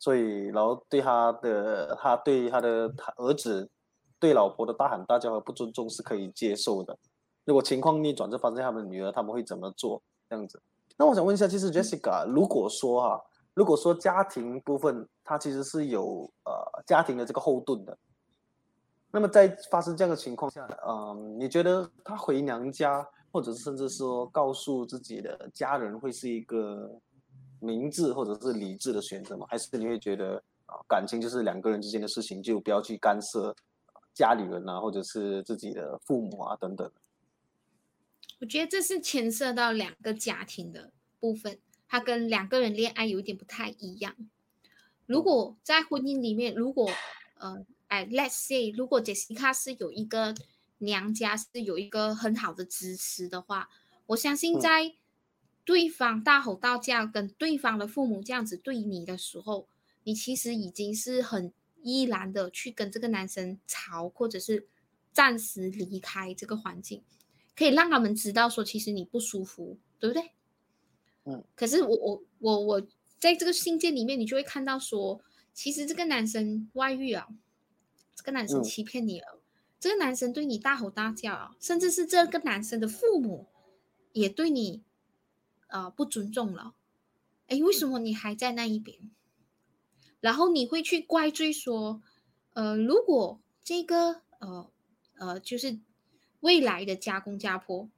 [0.00, 3.70] 所以然后对他的他对他的他儿子
[4.26, 6.98] 对老婆的大喊大叫和不尊重是可以接受的。
[7.44, 10.02] 如果情况逆转，就发现他们女儿，他们会怎么做？
[10.28, 10.60] 这样子？
[10.96, 13.24] 那我想问一下，其实 Jessica，如果说哈，
[13.54, 17.96] 如果说家庭部分，他其实是有呃家庭的这个后盾的。
[19.12, 26.90] 那么在发生这样的情况下，嗯，你觉得他回娘家，或者甚至说告诉自己的家人，会是一个
[27.60, 29.46] 明智或者是理智的选择吗？
[29.48, 33.54] 还是你会觉得啊，感情就是两个人之间的事情，就不要去干涉
[34.16, 36.90] 家里人啊，或者是自己的父母啊等等？
[38.40, 40.90] 我觉得这是牵涉到两个家庭的
[41.20, 44.16] 部分，它跟两个人恋爱有一点不太一样。
[45.06, 46.90] 如果在婚姻里面，如果
[47.38, 47.64] 呃。
[47.88, 50.34] 哎，Let's say，如果 Jessica 是有一个
[50.78, 53.68] 娘家是有一个很好的支持的话，
[54.06, 54.96] 我相信在
[55.64, 59.68] 对方大吼大叫跟对方的父母这样子对你的时候，
[60.02, 61.52] 你其实已经是很
[61.86, 64.66] 依然的去跟这个男生吵，或者是
[65.12, 67.02] 暂时离开这个环境，
[67.54, 70.32] 可以让他们知道说其实你不舒服，对不对？
[71.24, 71.44] 嗯。
[71.54, 72.86] 可是我我我我
[73.18, 75.20] 在这个信件里面，你就会看到说，
[75.54, 77.28] 其实这个男生外遇啊。
[78.16, 79.40] 这个男生欺骗你了，
[79.78, 83.46] 这个男生对你大吼大叫啊，甚至是这个男生的父母
[84.12, 84.82] 也对你
[85.68, 86.74] 呃不尊重了。
[87.48, 89.10] 哎，为什么你还在那一边？
[90.20, 92.02] 然后你会去怪罪说，
[92.54, 94.70] 呃，如果这个呃
[95.18, 95.78] 呃就是
[96.40, 97.88] 未来的家公家婆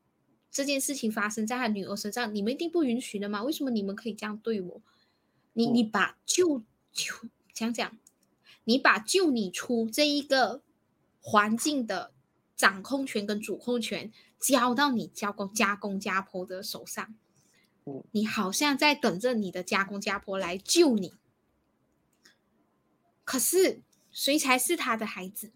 [0.51, 3.43] 这件事情发生在他女儿身上，你们一定不允许的吗？
[3.43, 4.83] 为什么你们可以这样对我？
[5.53, 6.63] 你你把救
[6.93, 7.15] 救
[7.53, 7.99] 讲讲。
[8.65, 10.61] 你把救你出这一个
[11.23, 12.13] 环境的
[12.55, 17.15] 掌控权跟主控权交到你家公家公家婆的手上，
[18.11, 21.15] 你好像在等着你的家公家婆来救你。
[23.29, 25.53] 可是谁才是他的孩子？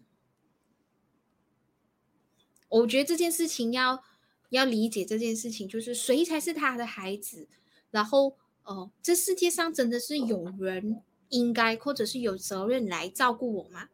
[2.69, 4.03] 我觉得这件事情要
[4.49, 7.47] 要理解这件事情，就是谁才是他的孩子？
[7.89, 13.89] 然后，哦，这世界上真的是有人应该或者是有责任来照顾我吗？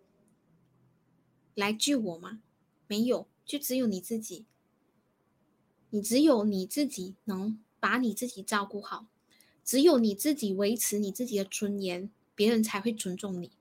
[1.55, 2.41] 来救我吗？
[2.85, 4.45] 没有，就只有你自己。
[5.91, 9.07] 你只有你自己能把你自己照顾好，
[9.63, 13.51] 只有你自己维持你自己的尊严，别人才会尊重你。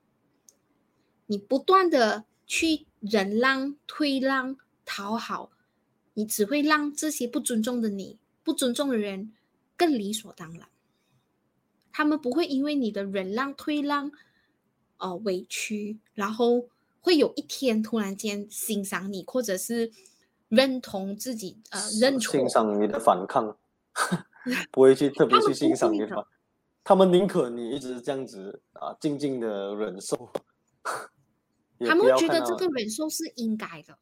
[1.29, 4.57] 你不断的去忍让、退让。
[4.91, 5.51] 讨好，
[6.15, 9.31] 你只会让这些不尊重的你、不尊重的人
[9.77, 10.67] 更理所当然。
[11.91, 14.11] 他们不会因为你的忍让、退让，
[14.97, 16.65] 呃，委屈，然后
[17.01, 19.91] 会有一天突然间欣赏你，或者是
[20.47, 22.39] 认同自己，呃，认同。
[22.39, 23.55] 欣赏你的反抗，
[24.73, 26.27] 不会去 特别去欣赏你的。
[26.83, 30.31] 他们宁可你一直这样子啊，静静的忍受。
[31.79, 33.97] 他们会觉得这个忍受是应该的。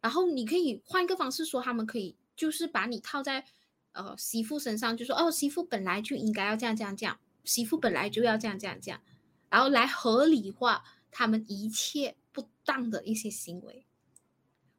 [0.00, 3.46] 然后你可以换一个方式说，他们可以就是把你套在
[3.92, 9.00] 呃媳妇身上，就说哦，媳妇本来就应该要这样这样这样，媳妇本来就要这样这样这样，
[9.48, 13.86] 然后来合理化他们一切不当的一些行为。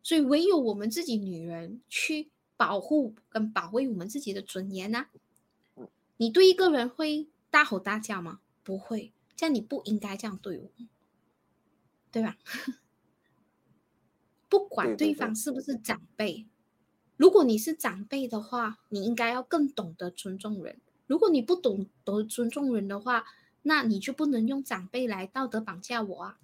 [0.04, 5.08] 所以唯有我们自己女人去保护跟保卫我们自己的尊严呢。
[6.18, 8.42] 你对一个人会大吼大叫吗？
[8.64, 10.70] 不会，这样你不应该这样对我，
[12.16, 12.38] 对吧？
[14.48, 16.46] 不管对方是不是长辈，
[17.18, 20.80] 如果你是长辈的话，你应该要更懂得尊重人。
[21.08, 23.26] 如果你不懂得尊重人的话，
[23.64, 26.40] 那你就不能用长辈来道德绑架我啊。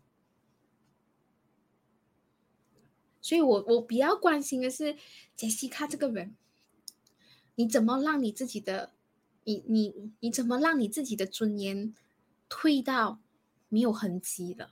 [3.22, 4.98] 所以，我我比较关心的是
[5.38, 6.36] 杰西卡这个人，
[7.56, 8.92] 你怎么让你自己的，
[9.46, 11.96] 你你你怎么让你自己的尊严
[12.50, 13.22] 退到
[13.70, 14.72] 没有痕迹了？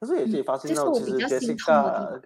[0.00, 2.22] 可是也可以发现到，其实 Jessica，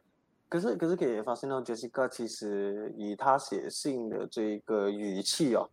[0.49, 5.69] 可是可是可以发现到 Jessica，其实以他写信的这个语气哦，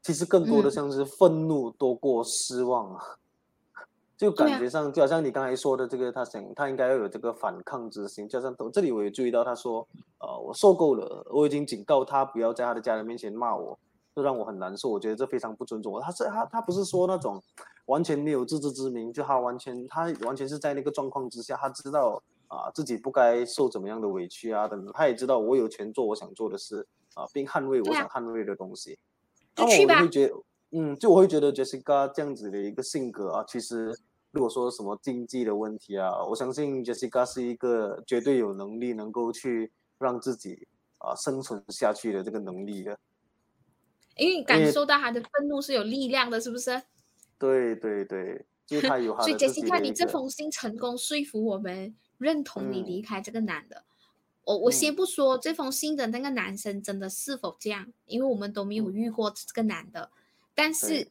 [0.00, 3.04] 其实更多的像是愤怒多过失望啊，
[4.16, 9.86] 就感觉上就好像你刚才说的这个，他想他应该要有这个反抗之心，加上这里我也注意到他说，
[10.20, 13.78] 呃，我受够了，我已经警告他不要在他的家人面前骂我。
[14.14, 15.98] 这让我很难受，我觉得这非常不尊重我。
[15.98, 17.42] 他是他他不是说那种
[17.86, 28.98] 完全没有自知之明，就他完全他完全是在那个状况之下，他知道啊自己不该受怎么样的委屈啊等等，他也知道我有权做我想做的事啊，并捍卫我想捍卫的东西。
[29.56, 30.34] 那我会觉得，
[30.70, 33.94] 嗯，就我会觉得 Jessica 这样子的一个性格啊，其实
[34.30, 40.66] 如果说什么经济的问题啊，我相信 Jessica 是一个绝对有能力能够去让自己
[40.98, 42.98] 啊生存下去的这个能力的。
[44.16, 46.82] 因为感受到他的愤怒是有力量的，是不是？
[47.42, 49.16] 对对对，就他有。
[49.20, 53.82] 所以杰西卡，你这封信成功说服我们认同你离开这个男的。
[54.44, 60.10] 我我先不说这封信的那个男生真的是否这样，因为我们都没有遇过这个男的。
[60.54, 61.08] 但是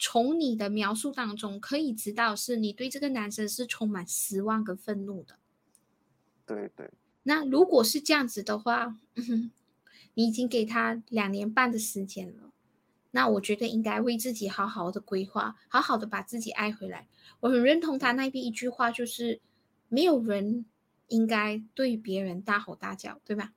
[0.00, 5.38] 从你的描述当中可以知道，是你对这个男生是充满失望跟愤怒的。
[6.44, 6.90] 对对。
[7.22, 8.96] 那如果是这样子的话，
[10.14, 12.47] 你已经给他两年半的时间了，
[13.10, 17.08] 那我觉得应该为自己好好的规划，好好的把自己爱回来。
[17.40, 19.40] 我很认同他那边一句话，就是
[19.88, 20.66] 没有人
[21.08, 23.52] 应该对别人大吼大叫，对吧？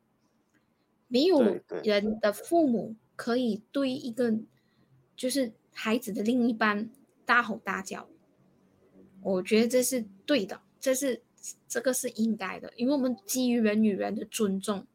[1.08, 4.34] 没有人的父母可以对一个
[5.18, 6.90] 就是孩子的另一半
[7.26, 8.08] 大吼大叫。
[9.22, 11.22] 我觉得这是对的，这是
[11.68, 14.88] 这个是应该的，因为我们基于人与人的尊重。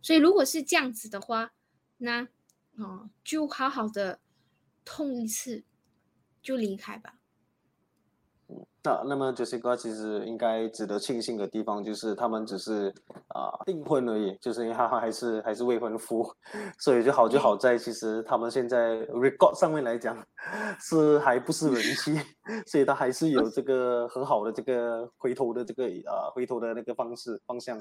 [0.00, 1.52] 所以，如果是这样子的话，
[1.98, 2.26] 那
[2.76, 4.20] 哦，就好好的
[4.84, 5.64] 痛一次，
[6.42, 7.21] 就离开吧。
[8.84, 12.92] 那那么这些歌其实应该值得庆幸的地方，就是他们只是
[13.28, 16.28] 啊订婚而已，就是因为他还是还是未婚夫，
[16.78, 20.16] 所以就好就好在其实他们现在 record 上面来讲
[20.80, 22.20] 是还不是人妻，
[22.66, 27.80] 所以他还是有这个很好的这个回头的这个啊回头的那个方式方向。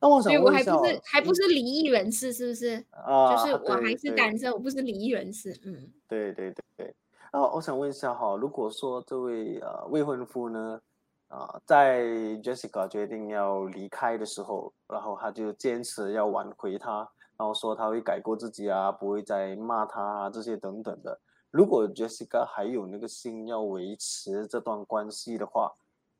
[0.00, 2.84] 那我想问一下，我还不是还不是离异人士是不是？
[2.90, 5.56] 啊，就是我还是单身，我不是离异人士。
[5.64, 6.94] 嗯，对对对对。
[7.36, 10.80] 那我想问一下哈，如果说这位呃未婚夫呢，
[11.28, 12.02] 啊，在
[12.42, 17.06] Jessica 决定要离开的时候，然后他就坚持要挽回她，
[17.36, 21.20] 然后说他会改过自己啊，不会再骂她啊这些等等的。
[21.50, 25.70] 如果 Jessica 还有那个心要维持这段关系的话，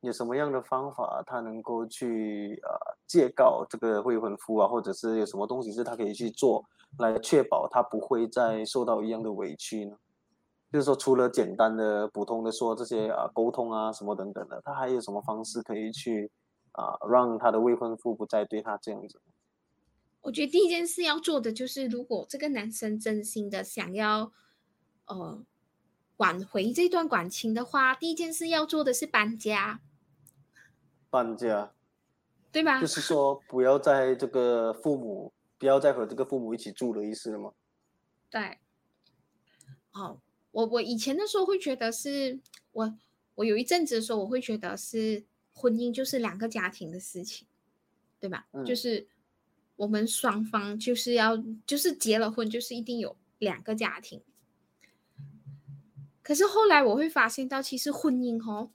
[0.03, 6.63] 有什么样的方法他能够去呃借告这个未婚夫啊，或者是有什么东西是他可以去做
[6.99, 9.97] 来确保他不会再受到一样的委屈呢？
[10.73, 16.31] 就是说，除了简单的、普通的说这些啊沟通啊什么等等的，他还有什么方式可以去
[16.73, 19.21] 啊让他的未婚夫不再对他这样子？
[20.23, 24.33] 我觉得第一件事要做的就是，如果这个男生真心的想要
[25.07, 25.45] 呃
[26.17, 29.81] 挽回这段感情的话，第一件事要做的是搬家。
[31.09, 31.73] 搬家，
[32.51, 32.81] 对吧？
[32.81, 37.53] 就是说，不要在这个父母，不要再和这个父母一起住的意思了吗？
[38.29, 38.59] 对。
[39.93, 40.21] 哦。
[40.57, 42.41] 我我以前的时候会觉得是
[42.73, 42.99] 我
[43.35, 47.47] 我有一阵子的时候我会觉得是婚姻就是两个家庭的事情，
[48.19, 48.49] 对吧？
[48.65, 49.07] 就是
[49.77, 51.37] 我们双方就是要
[51.67, 54.23] 就是结了婚就是一定有两个家庭。
[56.23, 58.71] 可是后来我会发现到其实婚姻哦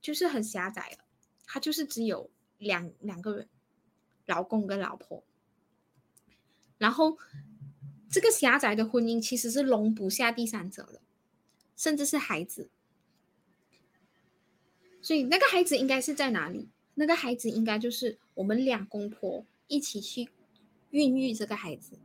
[0.00, 1.04] 就是很狭窄的，
[1.44, 3.48] 它就是只有两两个人，
[4.26, 5.24] 老公跟老婆，
[6.78, 7.18] 然后
[8.08, 11.02] 这个狭窄的婚姻其实是容不下第三者的。
[11.78, 12.68] 甚至是孩子，
[15.00, 16.68] 所以那个孩子应该是在哪里？
[16.94, 20.28] 那个孩子应该就是我们两公婆一起去
[20.90, 21.96] 孕育这个孩子。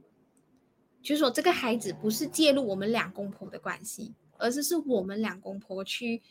[1.01, 6.21] 就是说，这个孩子不是介入我们两公婆的关系，而是是我们两公婆去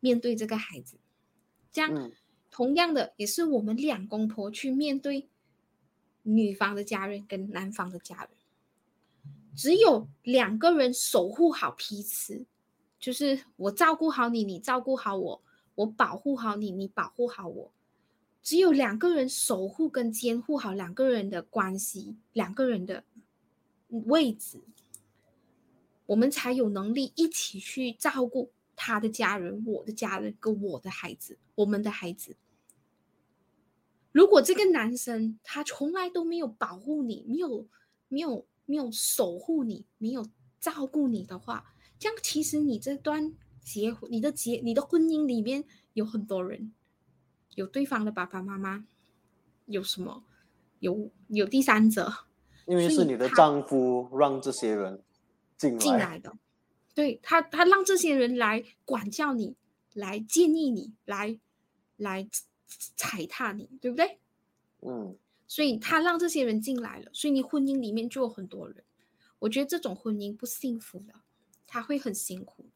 [0.00, 0.96] 面对这个孩子。
[1.70, 2.10] 这样，
[2.50, 5.28] 同样的也是我们两公婆去面对
[6.24, 8.30] 女方的家人跟男方的家人。
[9.56, 12.44] 只有两个人守护好彼此。
[13.02, 15.42] 就是我照顾好你，你照顾好我，
[15.74, 17.72] 我保护好你，你保护好我。
[18.44, 23.02] 只有两个人守护跟监护好两个人的关系，两个人的
[23.88, 24.60] 位置，
[26.06, 32.36] 我们才有能力一起去照顾他的家人、我的家人跟我的孩子、我们的孩子。
[34.12, 37.66] 如果这个男生他从来都没有保护你，没有、
[38.06, 40.24] 没有、没有守护你，没有
[40.60, 46.72] 照顾你的话，这样，其实你这段结婚，你的结，你的婚姻里面有很多人，
[47.54, 48.84] 有对方的爸爸妈妈，
[49.66, 50.24] 有什么，
[50.80, 52.12] 有有第三者，
[52.66, 55.00] 因为是你的丈夫让这些人
[55.56, 56.36] 进进来的，
[56.92, 59.54] 对他，他让这些人来管教你，
[59.92, 61.38] 来建议你，来
[61.96, 62.28] 来
[62.96, 64.18] 踩踏你，对不对？
[64.80, 68.82] 嗯，所以他让这些人进来了，所以你婚姻里面就有很多人，
[69.38, 71.14] 我觉得这种婚姻不幸福的。
[71.72, 72.66] 他会很辛苦，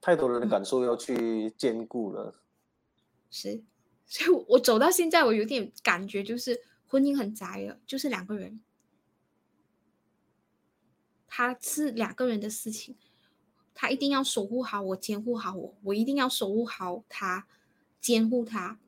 [0.00, 2.42] 太多人的感受要去兼顾了。
[3.30, 3.62] 是，
[4.06, 8.60] 所以我走到现在，我有点感觉，就是婚姻很宅了，就是两个人，
[11.28, 12.96] 他是两个人的事情，
[13.72, 17.46] 他一定要守护好我，监护好我，我一定要守护好他，
[18.00, 18.80] 监护他，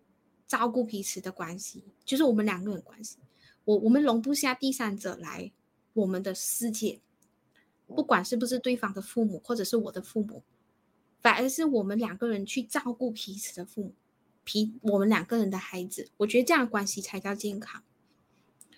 [0.48, 3.18] 照顾彼此的关系，就是我们两个人关系。
[3.64, 5.52] 我我们容不下第三者来
[5.92, 7.00] 我们的世界。
[7.86, 10.42] 不管是不是对方的父母，或者是我的父母，
[11.20, 13.94] 反而是我们两个人去照顾彼此的父母，
[14.44, 17.82] 彼我们两个人的孩子，我觉得这样的关系才叫健康。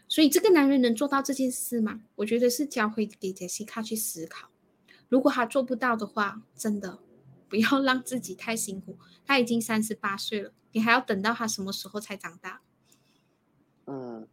[0.06, 2.02] 所以这个男人能做到这件事吗？
[2.16, 4.50] 我觉得是教会给杰西卡去思考。
[5.08, 6.98] 如果他做不到的话，真的
[7.48, 8.98] 不要 让自己太辛苦。
[9.26, 12.60] 他已经三十八岁了，你还要等到他什么时候才长大？
[13.86, 14.28] 嗯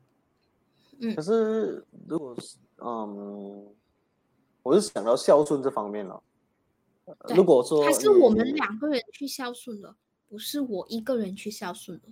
[0.99, 1.15] 嗯。
[1.15, 3.73] 可是如果是嗯。
[4.65, 6.23] 我是想到孝顺这方面了。
[7.35, 9.95] 如果说还是我们两个人去孝顺的，
[10.27, 12.07] 不是我一个人去孝顺的。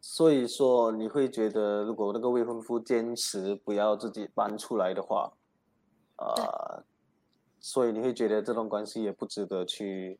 [0.00, 5.32] 所以说，你会觉得，如果那个未婚夫坚持不要自己搬出来的话，
[6.16, 6.84] 呃，
[7.60, 10.18] 所以你会觉得这段关系也不值得去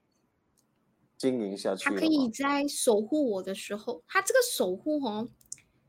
[1.18, 1.90] 经营下去。
[1.90, 5.28] 他可以在守护我的时候，他这个守护哦，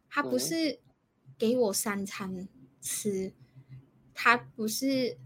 [0.10, 0.80] 他不是
[1.38, 2.50] 给我三餐
[2.82, 3.32] 吃。
[4.14, 5.18] 他不是，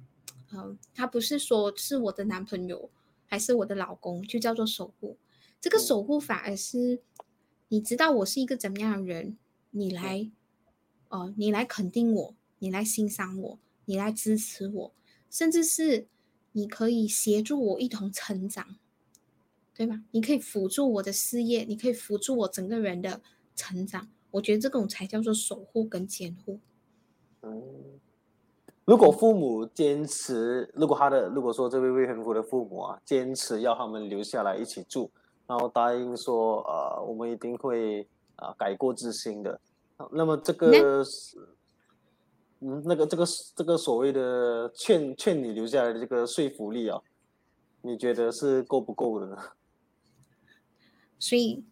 [0.51, 2.89] 嗯，他不是说是我的男朋友
[3.25, 5.17] 还是我的老公就叫做守护，
[5.59, 7.01] 这个守护反而是
[7.67, 9.37] 你知道我是一个怎么样的人，
[9.71, 10.31] 你来，
[11.09, 14.93] 哦，你来肯定我，你来欣赏我，你来支持我，
[15.29, 16.07] 甚至是
[16.53, 18.77] 你可以协助我一同成长，
[19.73, 20.05] 对吗？
[20.11, 23.21] 你可以辅助我的事业，你可以辅助我整个人的
[23.53, 26.59] 成长，我觉得这种才叫做守护跟监护。
[27.41, 27.76] 嗯。
[28.87, 35.11] 如果父母坚持，如果他的如果说这位未婚夫的父母啊坚持要他们留下来一起住，
[35.45, 38.07] 然后答应说呃我们一定会
[38.37, 39.59] 啊改过自新的，
[40.09, 41.37] 那么这个是
[42.61, 43.25] 嗯那个这个
[43.57, 47.01] 这个所谓的劝劝你留下来的这个说服力啊，
[47.81, 49.37] 你觉得是够不够的呢？
[51.19, 51.65] 所以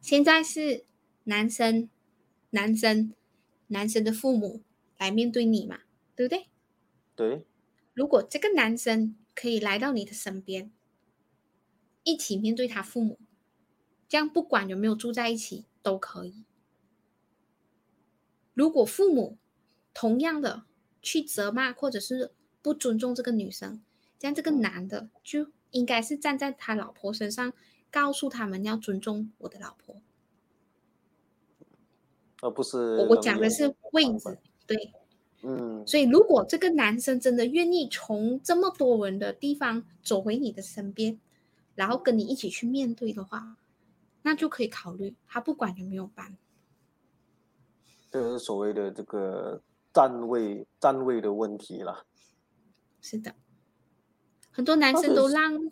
[0.00, 0.84] 现在是
[1.24, 1.88] 男生
[2.50, 3.12] 男生
[3.66, 4.60] 男生的父母
[4.98, 5.78] 来面对你嘛？
[6.18, 6.48] 对不对？
[7.14, 7.46] 对，
[7.94, 10.72] 如果这个男生可以来到你的身边，
[12.02, 13.20] 一起面对他父母，
[14.08, 16.44] 这样不管有没有住在一起都可以。
[18.52, 19.38] 如果父母
[19.94, 20.64] 同样的
[21.00, 23.80] 去责骂或者是不尊重这个女生，
[24.18, 27.52] 这样这个男的就应该是站在他老婆身上，
[27.92, 30.02] 告诉他们要尊重我的老婆。
[32.40, 34.92] 而不是我我讲的是位置，对，
[35.42, 41.20] 嗯，所以如果这个男生真的愿意从这么多人的地方走回你的身边，
[41.76, 43.56] 然后跟你一起去面对的话，
[44.22, 46.36] 那就可以考虑他不管有没有搬。
[48.10, 49.62] 这个是所谓的这个
[49.92, 52.04] 站位站位的问题了。
[53.00, 53.34] 是的，
[54.50, 55.70] 很多男生都让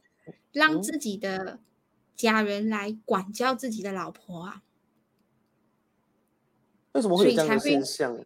[0.52, 1.58] 让嗯自己的
[2.14, 4.62] 家人来管教自己的老婆啊，
[6.92, 8.24] 为什么会有这样的所以才会现象？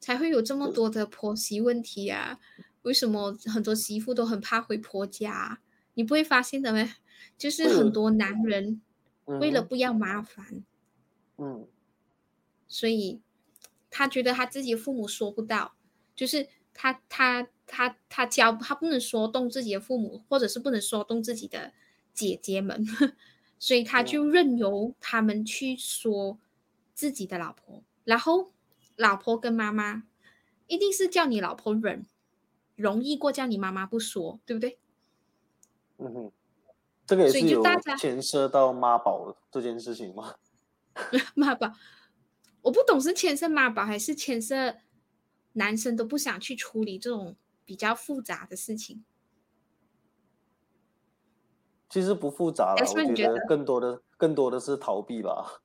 [0.00, 2.38] 才会有这么多的婆媳问题啊。
[2.82, 5.32] 为什么很多媳妇都很怕回婆家？
[5.32, 5.58] 啊、
[5.94, 6.94] 你不会发现的吗？
[7.36, 8.80] 就是很多男人
[9.26, 9.66] 为了嗯。
[9.66, 10.64] 不要麻烦，
[11.36, 11.66] 嗯。
[12.66, 13.20] 所以
[13.90, 15.74] 他觉得他自己的父母说不到，
[16.14, 21.72] 就是他他他他教他不能说动自己的父母，或者是不能说动自己的
[22.14, 22.86] 姐姐们，
[23.58, 26.38] 所以他就任由他们去说
[26.94, 28.52] 自己的老婆，然后
[28.98, 30.02] 老婆跟妈妈
[30.66, 32.04] 一定是叫你老婆忍，
[32.74, 34.80] 容易过叫你妈妈不说，对不对？
[35.98, 36.32] 嗯哼，
[37.06, 37.62] 这个也所是有
[37.96, 40.34] 牵涉到妈宝这件事情吗？
[41.36, 41.72] 妈宝，
[42.62, 44.78] 我不懂是牵涉妈宝还是牵涉
[45.52, 49.04] 男生都不想去处理这种比较复杂的事情。
[51.88, 55.62] 其实不复杂了我你觉得觉得更多的更多的是逃避吧。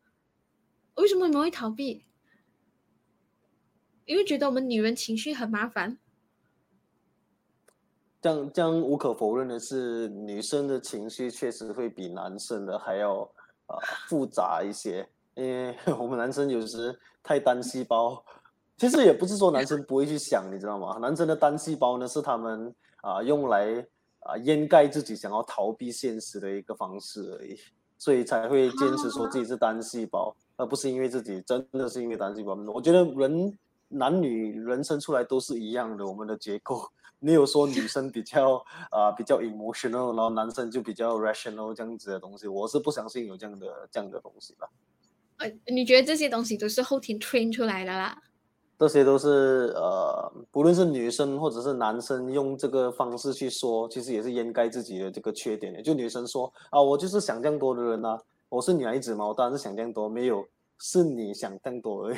[0.96, 2.06] 为什么你们会逃避？
[4.06, 5.98] 因为觉得我们女人情绪很麻烦。
[8.22, 13.22] 这样这样无可否认的是，女生的情绪确实会比男生的还要
[13.66, 18.24] 啊、呃复杂一些，因为 我们男生有时太单细胞。
[18.76, 20.98] 其实也不是说男生不会去想，你知道吗？
[21.00, 23.86] 男生的单细胞呢是他们啊、用来
[24.22, 27.58] 啊、掩盖自己想要逃避现实的一个方式而已，
[27.98, 32.56] 所以才会坚持说自己是单细胞，而不是因为自己真的是因为单细胞。
[32.74, 33.58] 我觉得人
[33.94, 36.90] 男女人生出来都是一样的，我们的结构。
[37.24, 38.56] 没有说女生比较
[38.92, 44.68] 啊、比较 emotional，然后男生就比较 rational 这样子的东西，我是不相信有这样的这样的东西的。
[45.38, 48.22] 呃，你觉得这些东西都是后天 train 出来的啦？
[48.78, 55.82] 这些都是呃，不论是女生或者是男生用这个方式去说，其实也是掩盖自己的这个缺点的。
[55.82, 58.20] 就女生说啊，我就是想象多的人啊，
[58.50, 60.46] 我是女孩子嘛，我当然是想象多，没有
[60.78, 62.18] 是你想更多而已。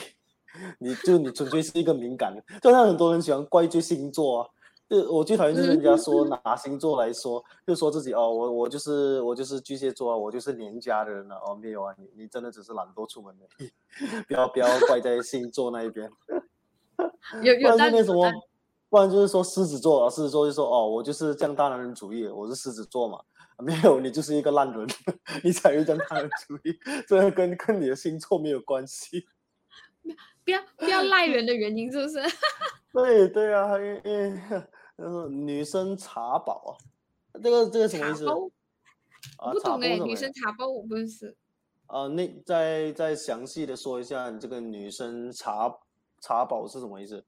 [0.79, 4.49] 你就你纯粹是一个敏感，就像很多人喜欢怪罪星座啊。
[4.87, 13.71] 就我最讨厌就是人家说拿星座来说，就说自己哦，我我就是我就是巨蟹座啊，我就是黏家的人啊，哦没有啊，你你真的只是懒惰出门而已，
[14.27, 16.07] 不要不要怪在星座那一边。
[16.95, 18.31] 不有有那什么
[18.87, 23.19] 不然就是说狮子座啊，狮子座就说哦，我就是这样大男人主义，我是狮子座嘛。
[23.57, 24.87] 没有，你就是一个烂人，
[25.43, 26.77] 你才会这样大男人主义，
[27.07, 29.25] 这个跟跟你的星座没有关系。
[30.43, 32.19] 不要不要 赖人的原因是不是？
[32.93, 36.77] 对对啊，因为女生茶宝
[37.33, 38.49] 啊，这个这个什么意思我
[39.37, 39.51] 啊？
[39.51, 41.35] 不懂哎，女生茶包我不认识。
[41.87, 45.71] 啊，那再再详细的说一下，你这个女生茶
[46.21, 47.23] 茶宝是什么意思？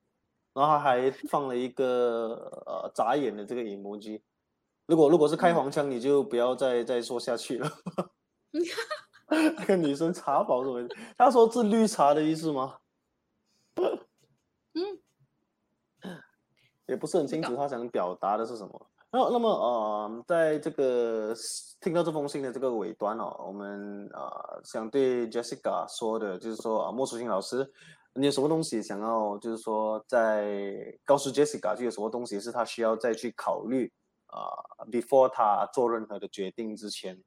[0.53, 4.21] 然后还放了一个呃眨眼的这个 emoji。
[4.87, 7.69] 如果如果是开嗯黄腔，你就不要再再说下去了。
[9.29, 10.95] 那个女生茶宝是什么意思？
[11.17, 12.77] 他说是绿茶的意思吗？
[14.73, 14.99] 嗯，
[16.85, 18.89] 也不是很清楚她想表达的是什么。
[19.09, 21.33] 那那么呃，在这个
[21.79, 27.71] 听到这封信的这个尾端哦，我们呃想对 Jessica 说的就是说啊，莫淑欣老师，
[28.13, 33.91] 你有什么东西想要就是说在告诉 Jessica，就有什么东西是他需要再去考虑
[34.27, 34.51] 啊、
[34.91, 37.17] b e f o r e 他做任何的决定之前，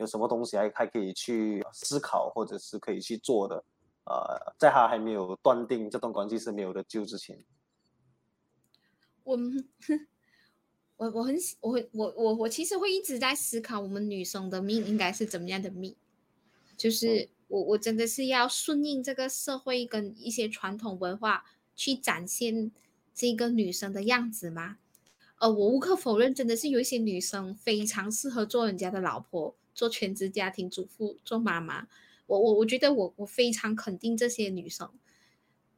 [0.00, 3.62] 有什么东西还还可以去思考或者是可以去做的。
[4.04, 7.38] 呃，在他还没有断定这段关系是没有的救之前，
[9.22, 9.38] 我
[10.96, 15.94] 我我很喜我会我我我其实会一直在思考，我们女生的命应该是怎么样的命？
[16.76, 21.44] 就是我我真的是要顺应这个社会跟一些传统文化
[21.76, 22.72] 去展现
[23.14, 24.78] 这个女生的样子吗？
[25.38, 31.88] 呃，我无可否认，真的是有一些女生非常适合做人家的老婆，做全职家庭主妇，做妈妈。
[32.26, 34.90] 我我我觉得我我非常肯定这些女生，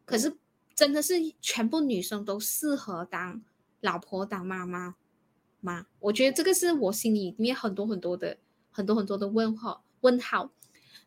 [0.05, 0.36] 可是
[0.74, 3.44] 真的是全部女生都适合当
[3.80, 4.96] 老婆当妈妈
[5.61, 5.86] 吗？
[6.00, 8.38] 我觉得这个是我心里面很多很多的
[8.72, 10.53] 很多很多的问号问号。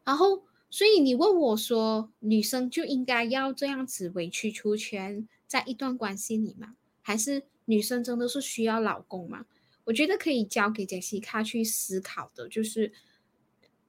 [0.05, 6.77] 然后，所以你问我说，女生就应该要这样子委曲求全在一段关系里吗？
[7.01, 9.45] 还是女生真的是需要老公吗？
[9.85, 12.91] 我觉得可以交给杰西卡去思考的，就是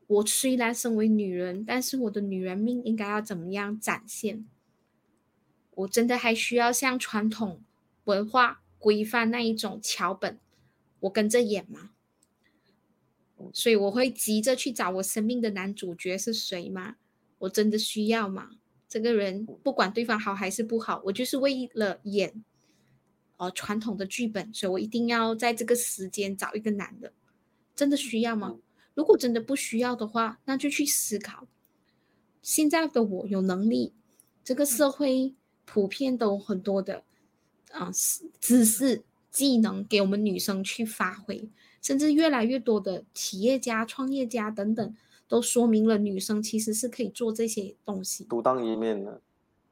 [0.06, 4.46] 我虽然身为女人，但是我的女人命应该要怎么样展现？
[5.74, 7.60] 我真的还需要像传统
[8.04, 10.38] 文化规范那一种桥本，
[11.00, 11.90] 我跟着演吗？
[13.52, 16.96] 所以我会急着去找我生命的男主角是谁吗？
[17.38, 18.52] 我真的需要吗？
[18.88, 22.44] 这个人不管对方好还是不好，我就是为了演。
[23.38, 27.12] 呃，传统的剧本，所以我一定要在这个时间找一个男的，
[27.74, 28.56] 真的需要吗？
[28.94, 31.46] 如果真的不需要的话，那就去思考。
[32.40, 33.92] 现在的我有能力，
[34.42, 35.34] 这个社会
[35.66, 37.04] 普遍都很多的
[37.72, 37.92] 啊
[38.40, 41.50] 知识、技能给我们女生去发挥，
[41.82, 44.96] 甚至越来越多的企业家、创业家等等，
[45.28, 49.20] 都说明了女生其实是可以做这些东西，独当一面的，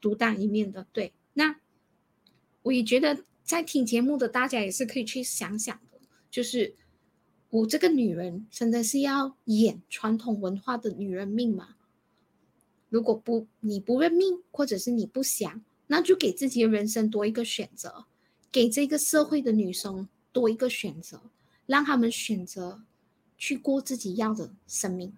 [0.03, 0.87] 独当一面的。
[0.93, 1.57] 对，那
[2.65, 3.25] 我也觉得。
[3.45, 6.75] 在听节目的大家也是可以去想想的，就是
[7.51, 11.77] 我这个女人真的是要演传统文化的女人命吗？
[12.89, 18.07] 如果不你不认命，或者是你不想，那就给自己的人生多一个选择，
[18.51, 21.21] 给这个社会的女生多一个选择，
[21.67, 22.83] 让他们选择
[23.37, 25.13] 去过自己要的生命。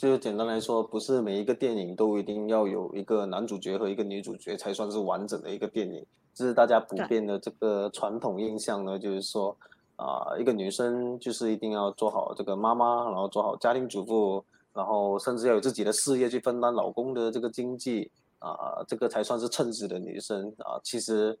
[0.00, 6.04] 嗯，就简单来说，不是每一个电影都一定要有一个男主角和一个女主角才算是完整的一个电影。
[6.32, 9.54] 就是大家普遍的这个传统印象呢，就是说，
[9.96, 14.42] 啊，一个女生就是一定要做好这个妈妈，然后做好家庭主妇，
[14.72, 20.80] 然后甚至要有自己的事业去分担老公的这个经济，啊，这个才算是称职的女生啊。
[20.82, 21.38] 其实，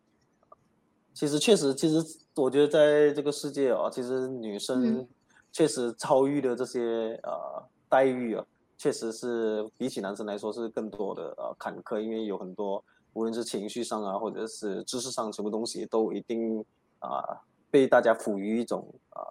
[1.14, 2.04] 其实确实，其实
[2.34, 5.06] 我觉得在这个世界啊，其实女生
[5.52, 8.42] 确实遭遇的这些啊待遇啊，
[8.78, 12.82] 确实是比起男生来说是更多的呃坎坷，因为有很多。
[13.12, 16.64] 无论是情绪上啊，或者是知识上，什么东西都一定
[17.00, 19.26] 啊被大家赋予一种啊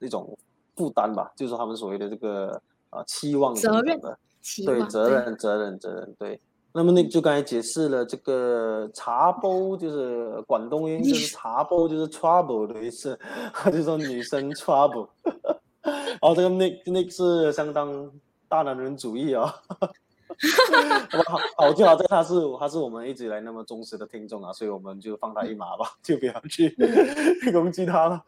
[0.00, 0.36] 一种
[0.74, 4.18] 负担吧，就是他们所谓的这个啊期望责任的，
[4.66, 6.40] 对责任责任责任对。
[6.72, 13.16] 那么那就刚才解释了这个茶包，就是广东音就是茶包就是 trouble 的意思，
[13.72, 15.08] 就说女生 trouble。
[16.20, 18.10] 哦，这个那那是相当
[18.48, 19.54] 大男人主义啊。
[21.26, 26.74] 好，好就好在他是他是我们一直以来那么忠实的听众啊，所以我们就放他一马吧， 就不要去
[27.52, 28.20] 攻击他了。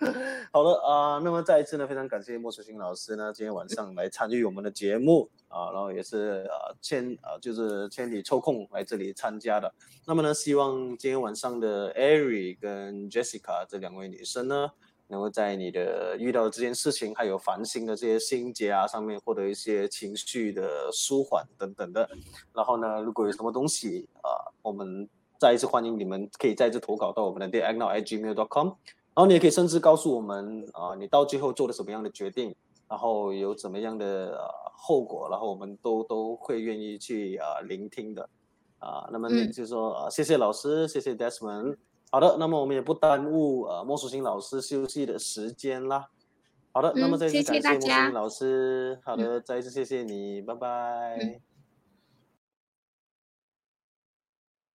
[0.52, 9.72] 好的啊，那么再一次呢，非常感谢莫淑欣老师呢，今天晚上来参与我们的节目啊，然后也是呃千呃就是千里抽空来这里参加的。
[10.07, 14.70] 那么呢，希望今天晚上的 Ari 跟 Jessica 这两位女生呢。
[15.09, 22.09] 能够在你的遇到这件事情，还有烦心的这些心结啊上面获得一些情绪的舒缓等等的。
[22.52, 28.68] 然后呢，如果有什么东西啊，我们再一次欢迎你们可以再次投稿到我们的 d a y a g n o w at gmail dot com。
[29.14, 32.54] 然后你也可以甚至告诉我们啊，你到最后做了什么样的决定，
[32.88, 38.28] 然后有怎么样的呃后果，然后我们都都会愿意去啊聆听的。
[38.78, 41.76] 啊，那么就是说啊，谢谢老师，谢谢 Desmond。
[42.12, 46.09] 好的，那么我们也不耽误呃莫淑欣老师休息的时间啦。
[46.72, 49.00] 好的，那么再次感谢莫淑欣老师。
[49.04, 51.40] 好的，再一次谢谢你，拜拜。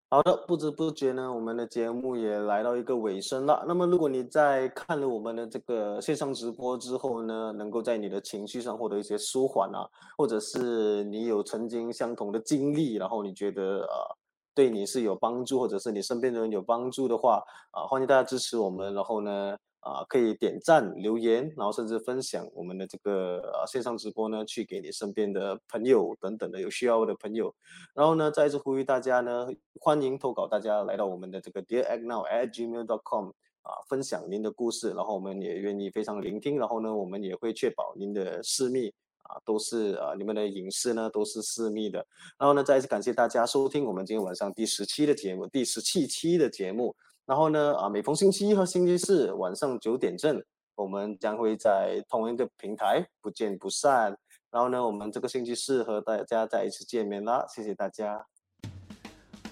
[0.10, 3.64] 好的，不知不觉呢，我们的节目也来到一个尾声了。
[3.68, 14.19] 那么，如果你在看了我们的这个线上直播之后呢，能够在你的情绪上获得一些舒缓啊，或者是你有曾经相同的经历，然后你觉得呃。
[14.54, 17.42] 对你是有帮助，或者是你身边的人有帮助的话，
[17.72, 18.94] 啊，欢迎大家支持我们。
[18.94, 27.54] 然后呢，啊，可以点赞、留言，然后甚至分享我们的这个啊线上直播呢，去给你身边的朋友等等的有需要的朋友。
[27.96, 29.48] 然后呢，再一次呼吁大家呢，
[29.80, 33.30] 欢迎投稿，大家来到我们的这个 dear act now at gmail dot com
[33.62, 36.58] 啊，分享您的故事，然后我们也愿意非常聆听。
[36.58, 38.94] 然后呢，我们也会确保您的私密。
[39.30, 42.06] 啊，都是啊，你们的隐私呢都是私密的。
[42.38, 46.96] 然后呢，再一次感谢大家收听我们今天晚上第十期的节目，第十七期的节目。
[47.26, 50.44] 然后呢，啊，每逢星期一和星期四晚上九点正，
[50.76, 54.18] 我们将会在同一个平台不见不散。
[54.52, 58.26] 然后呢，我们这个星期四和大家再一次见面啦，谢谢大家。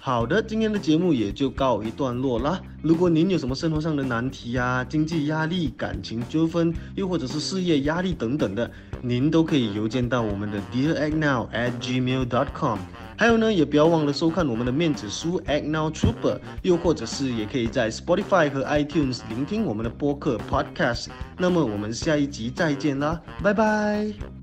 [0.08, 2.62] 好的，今天的节目也就告一段落啦。
[2.82, 12.80] 如果您有什么生活上的难题啊、经济压力、感情纠纷，又或者是事业压力等等的，您都可以邮件到我们的 dearagnow@gmail.com。
[13.18, 21.08] 还有呢，也不要忘了收看我们的面子书 Act Now Trooper，又或者是也可以在 Spotify 和 iTunes 聆听我们的播客 Podcast。
[21.38, 24.37] 那么我们下一集再见啦，拜拜。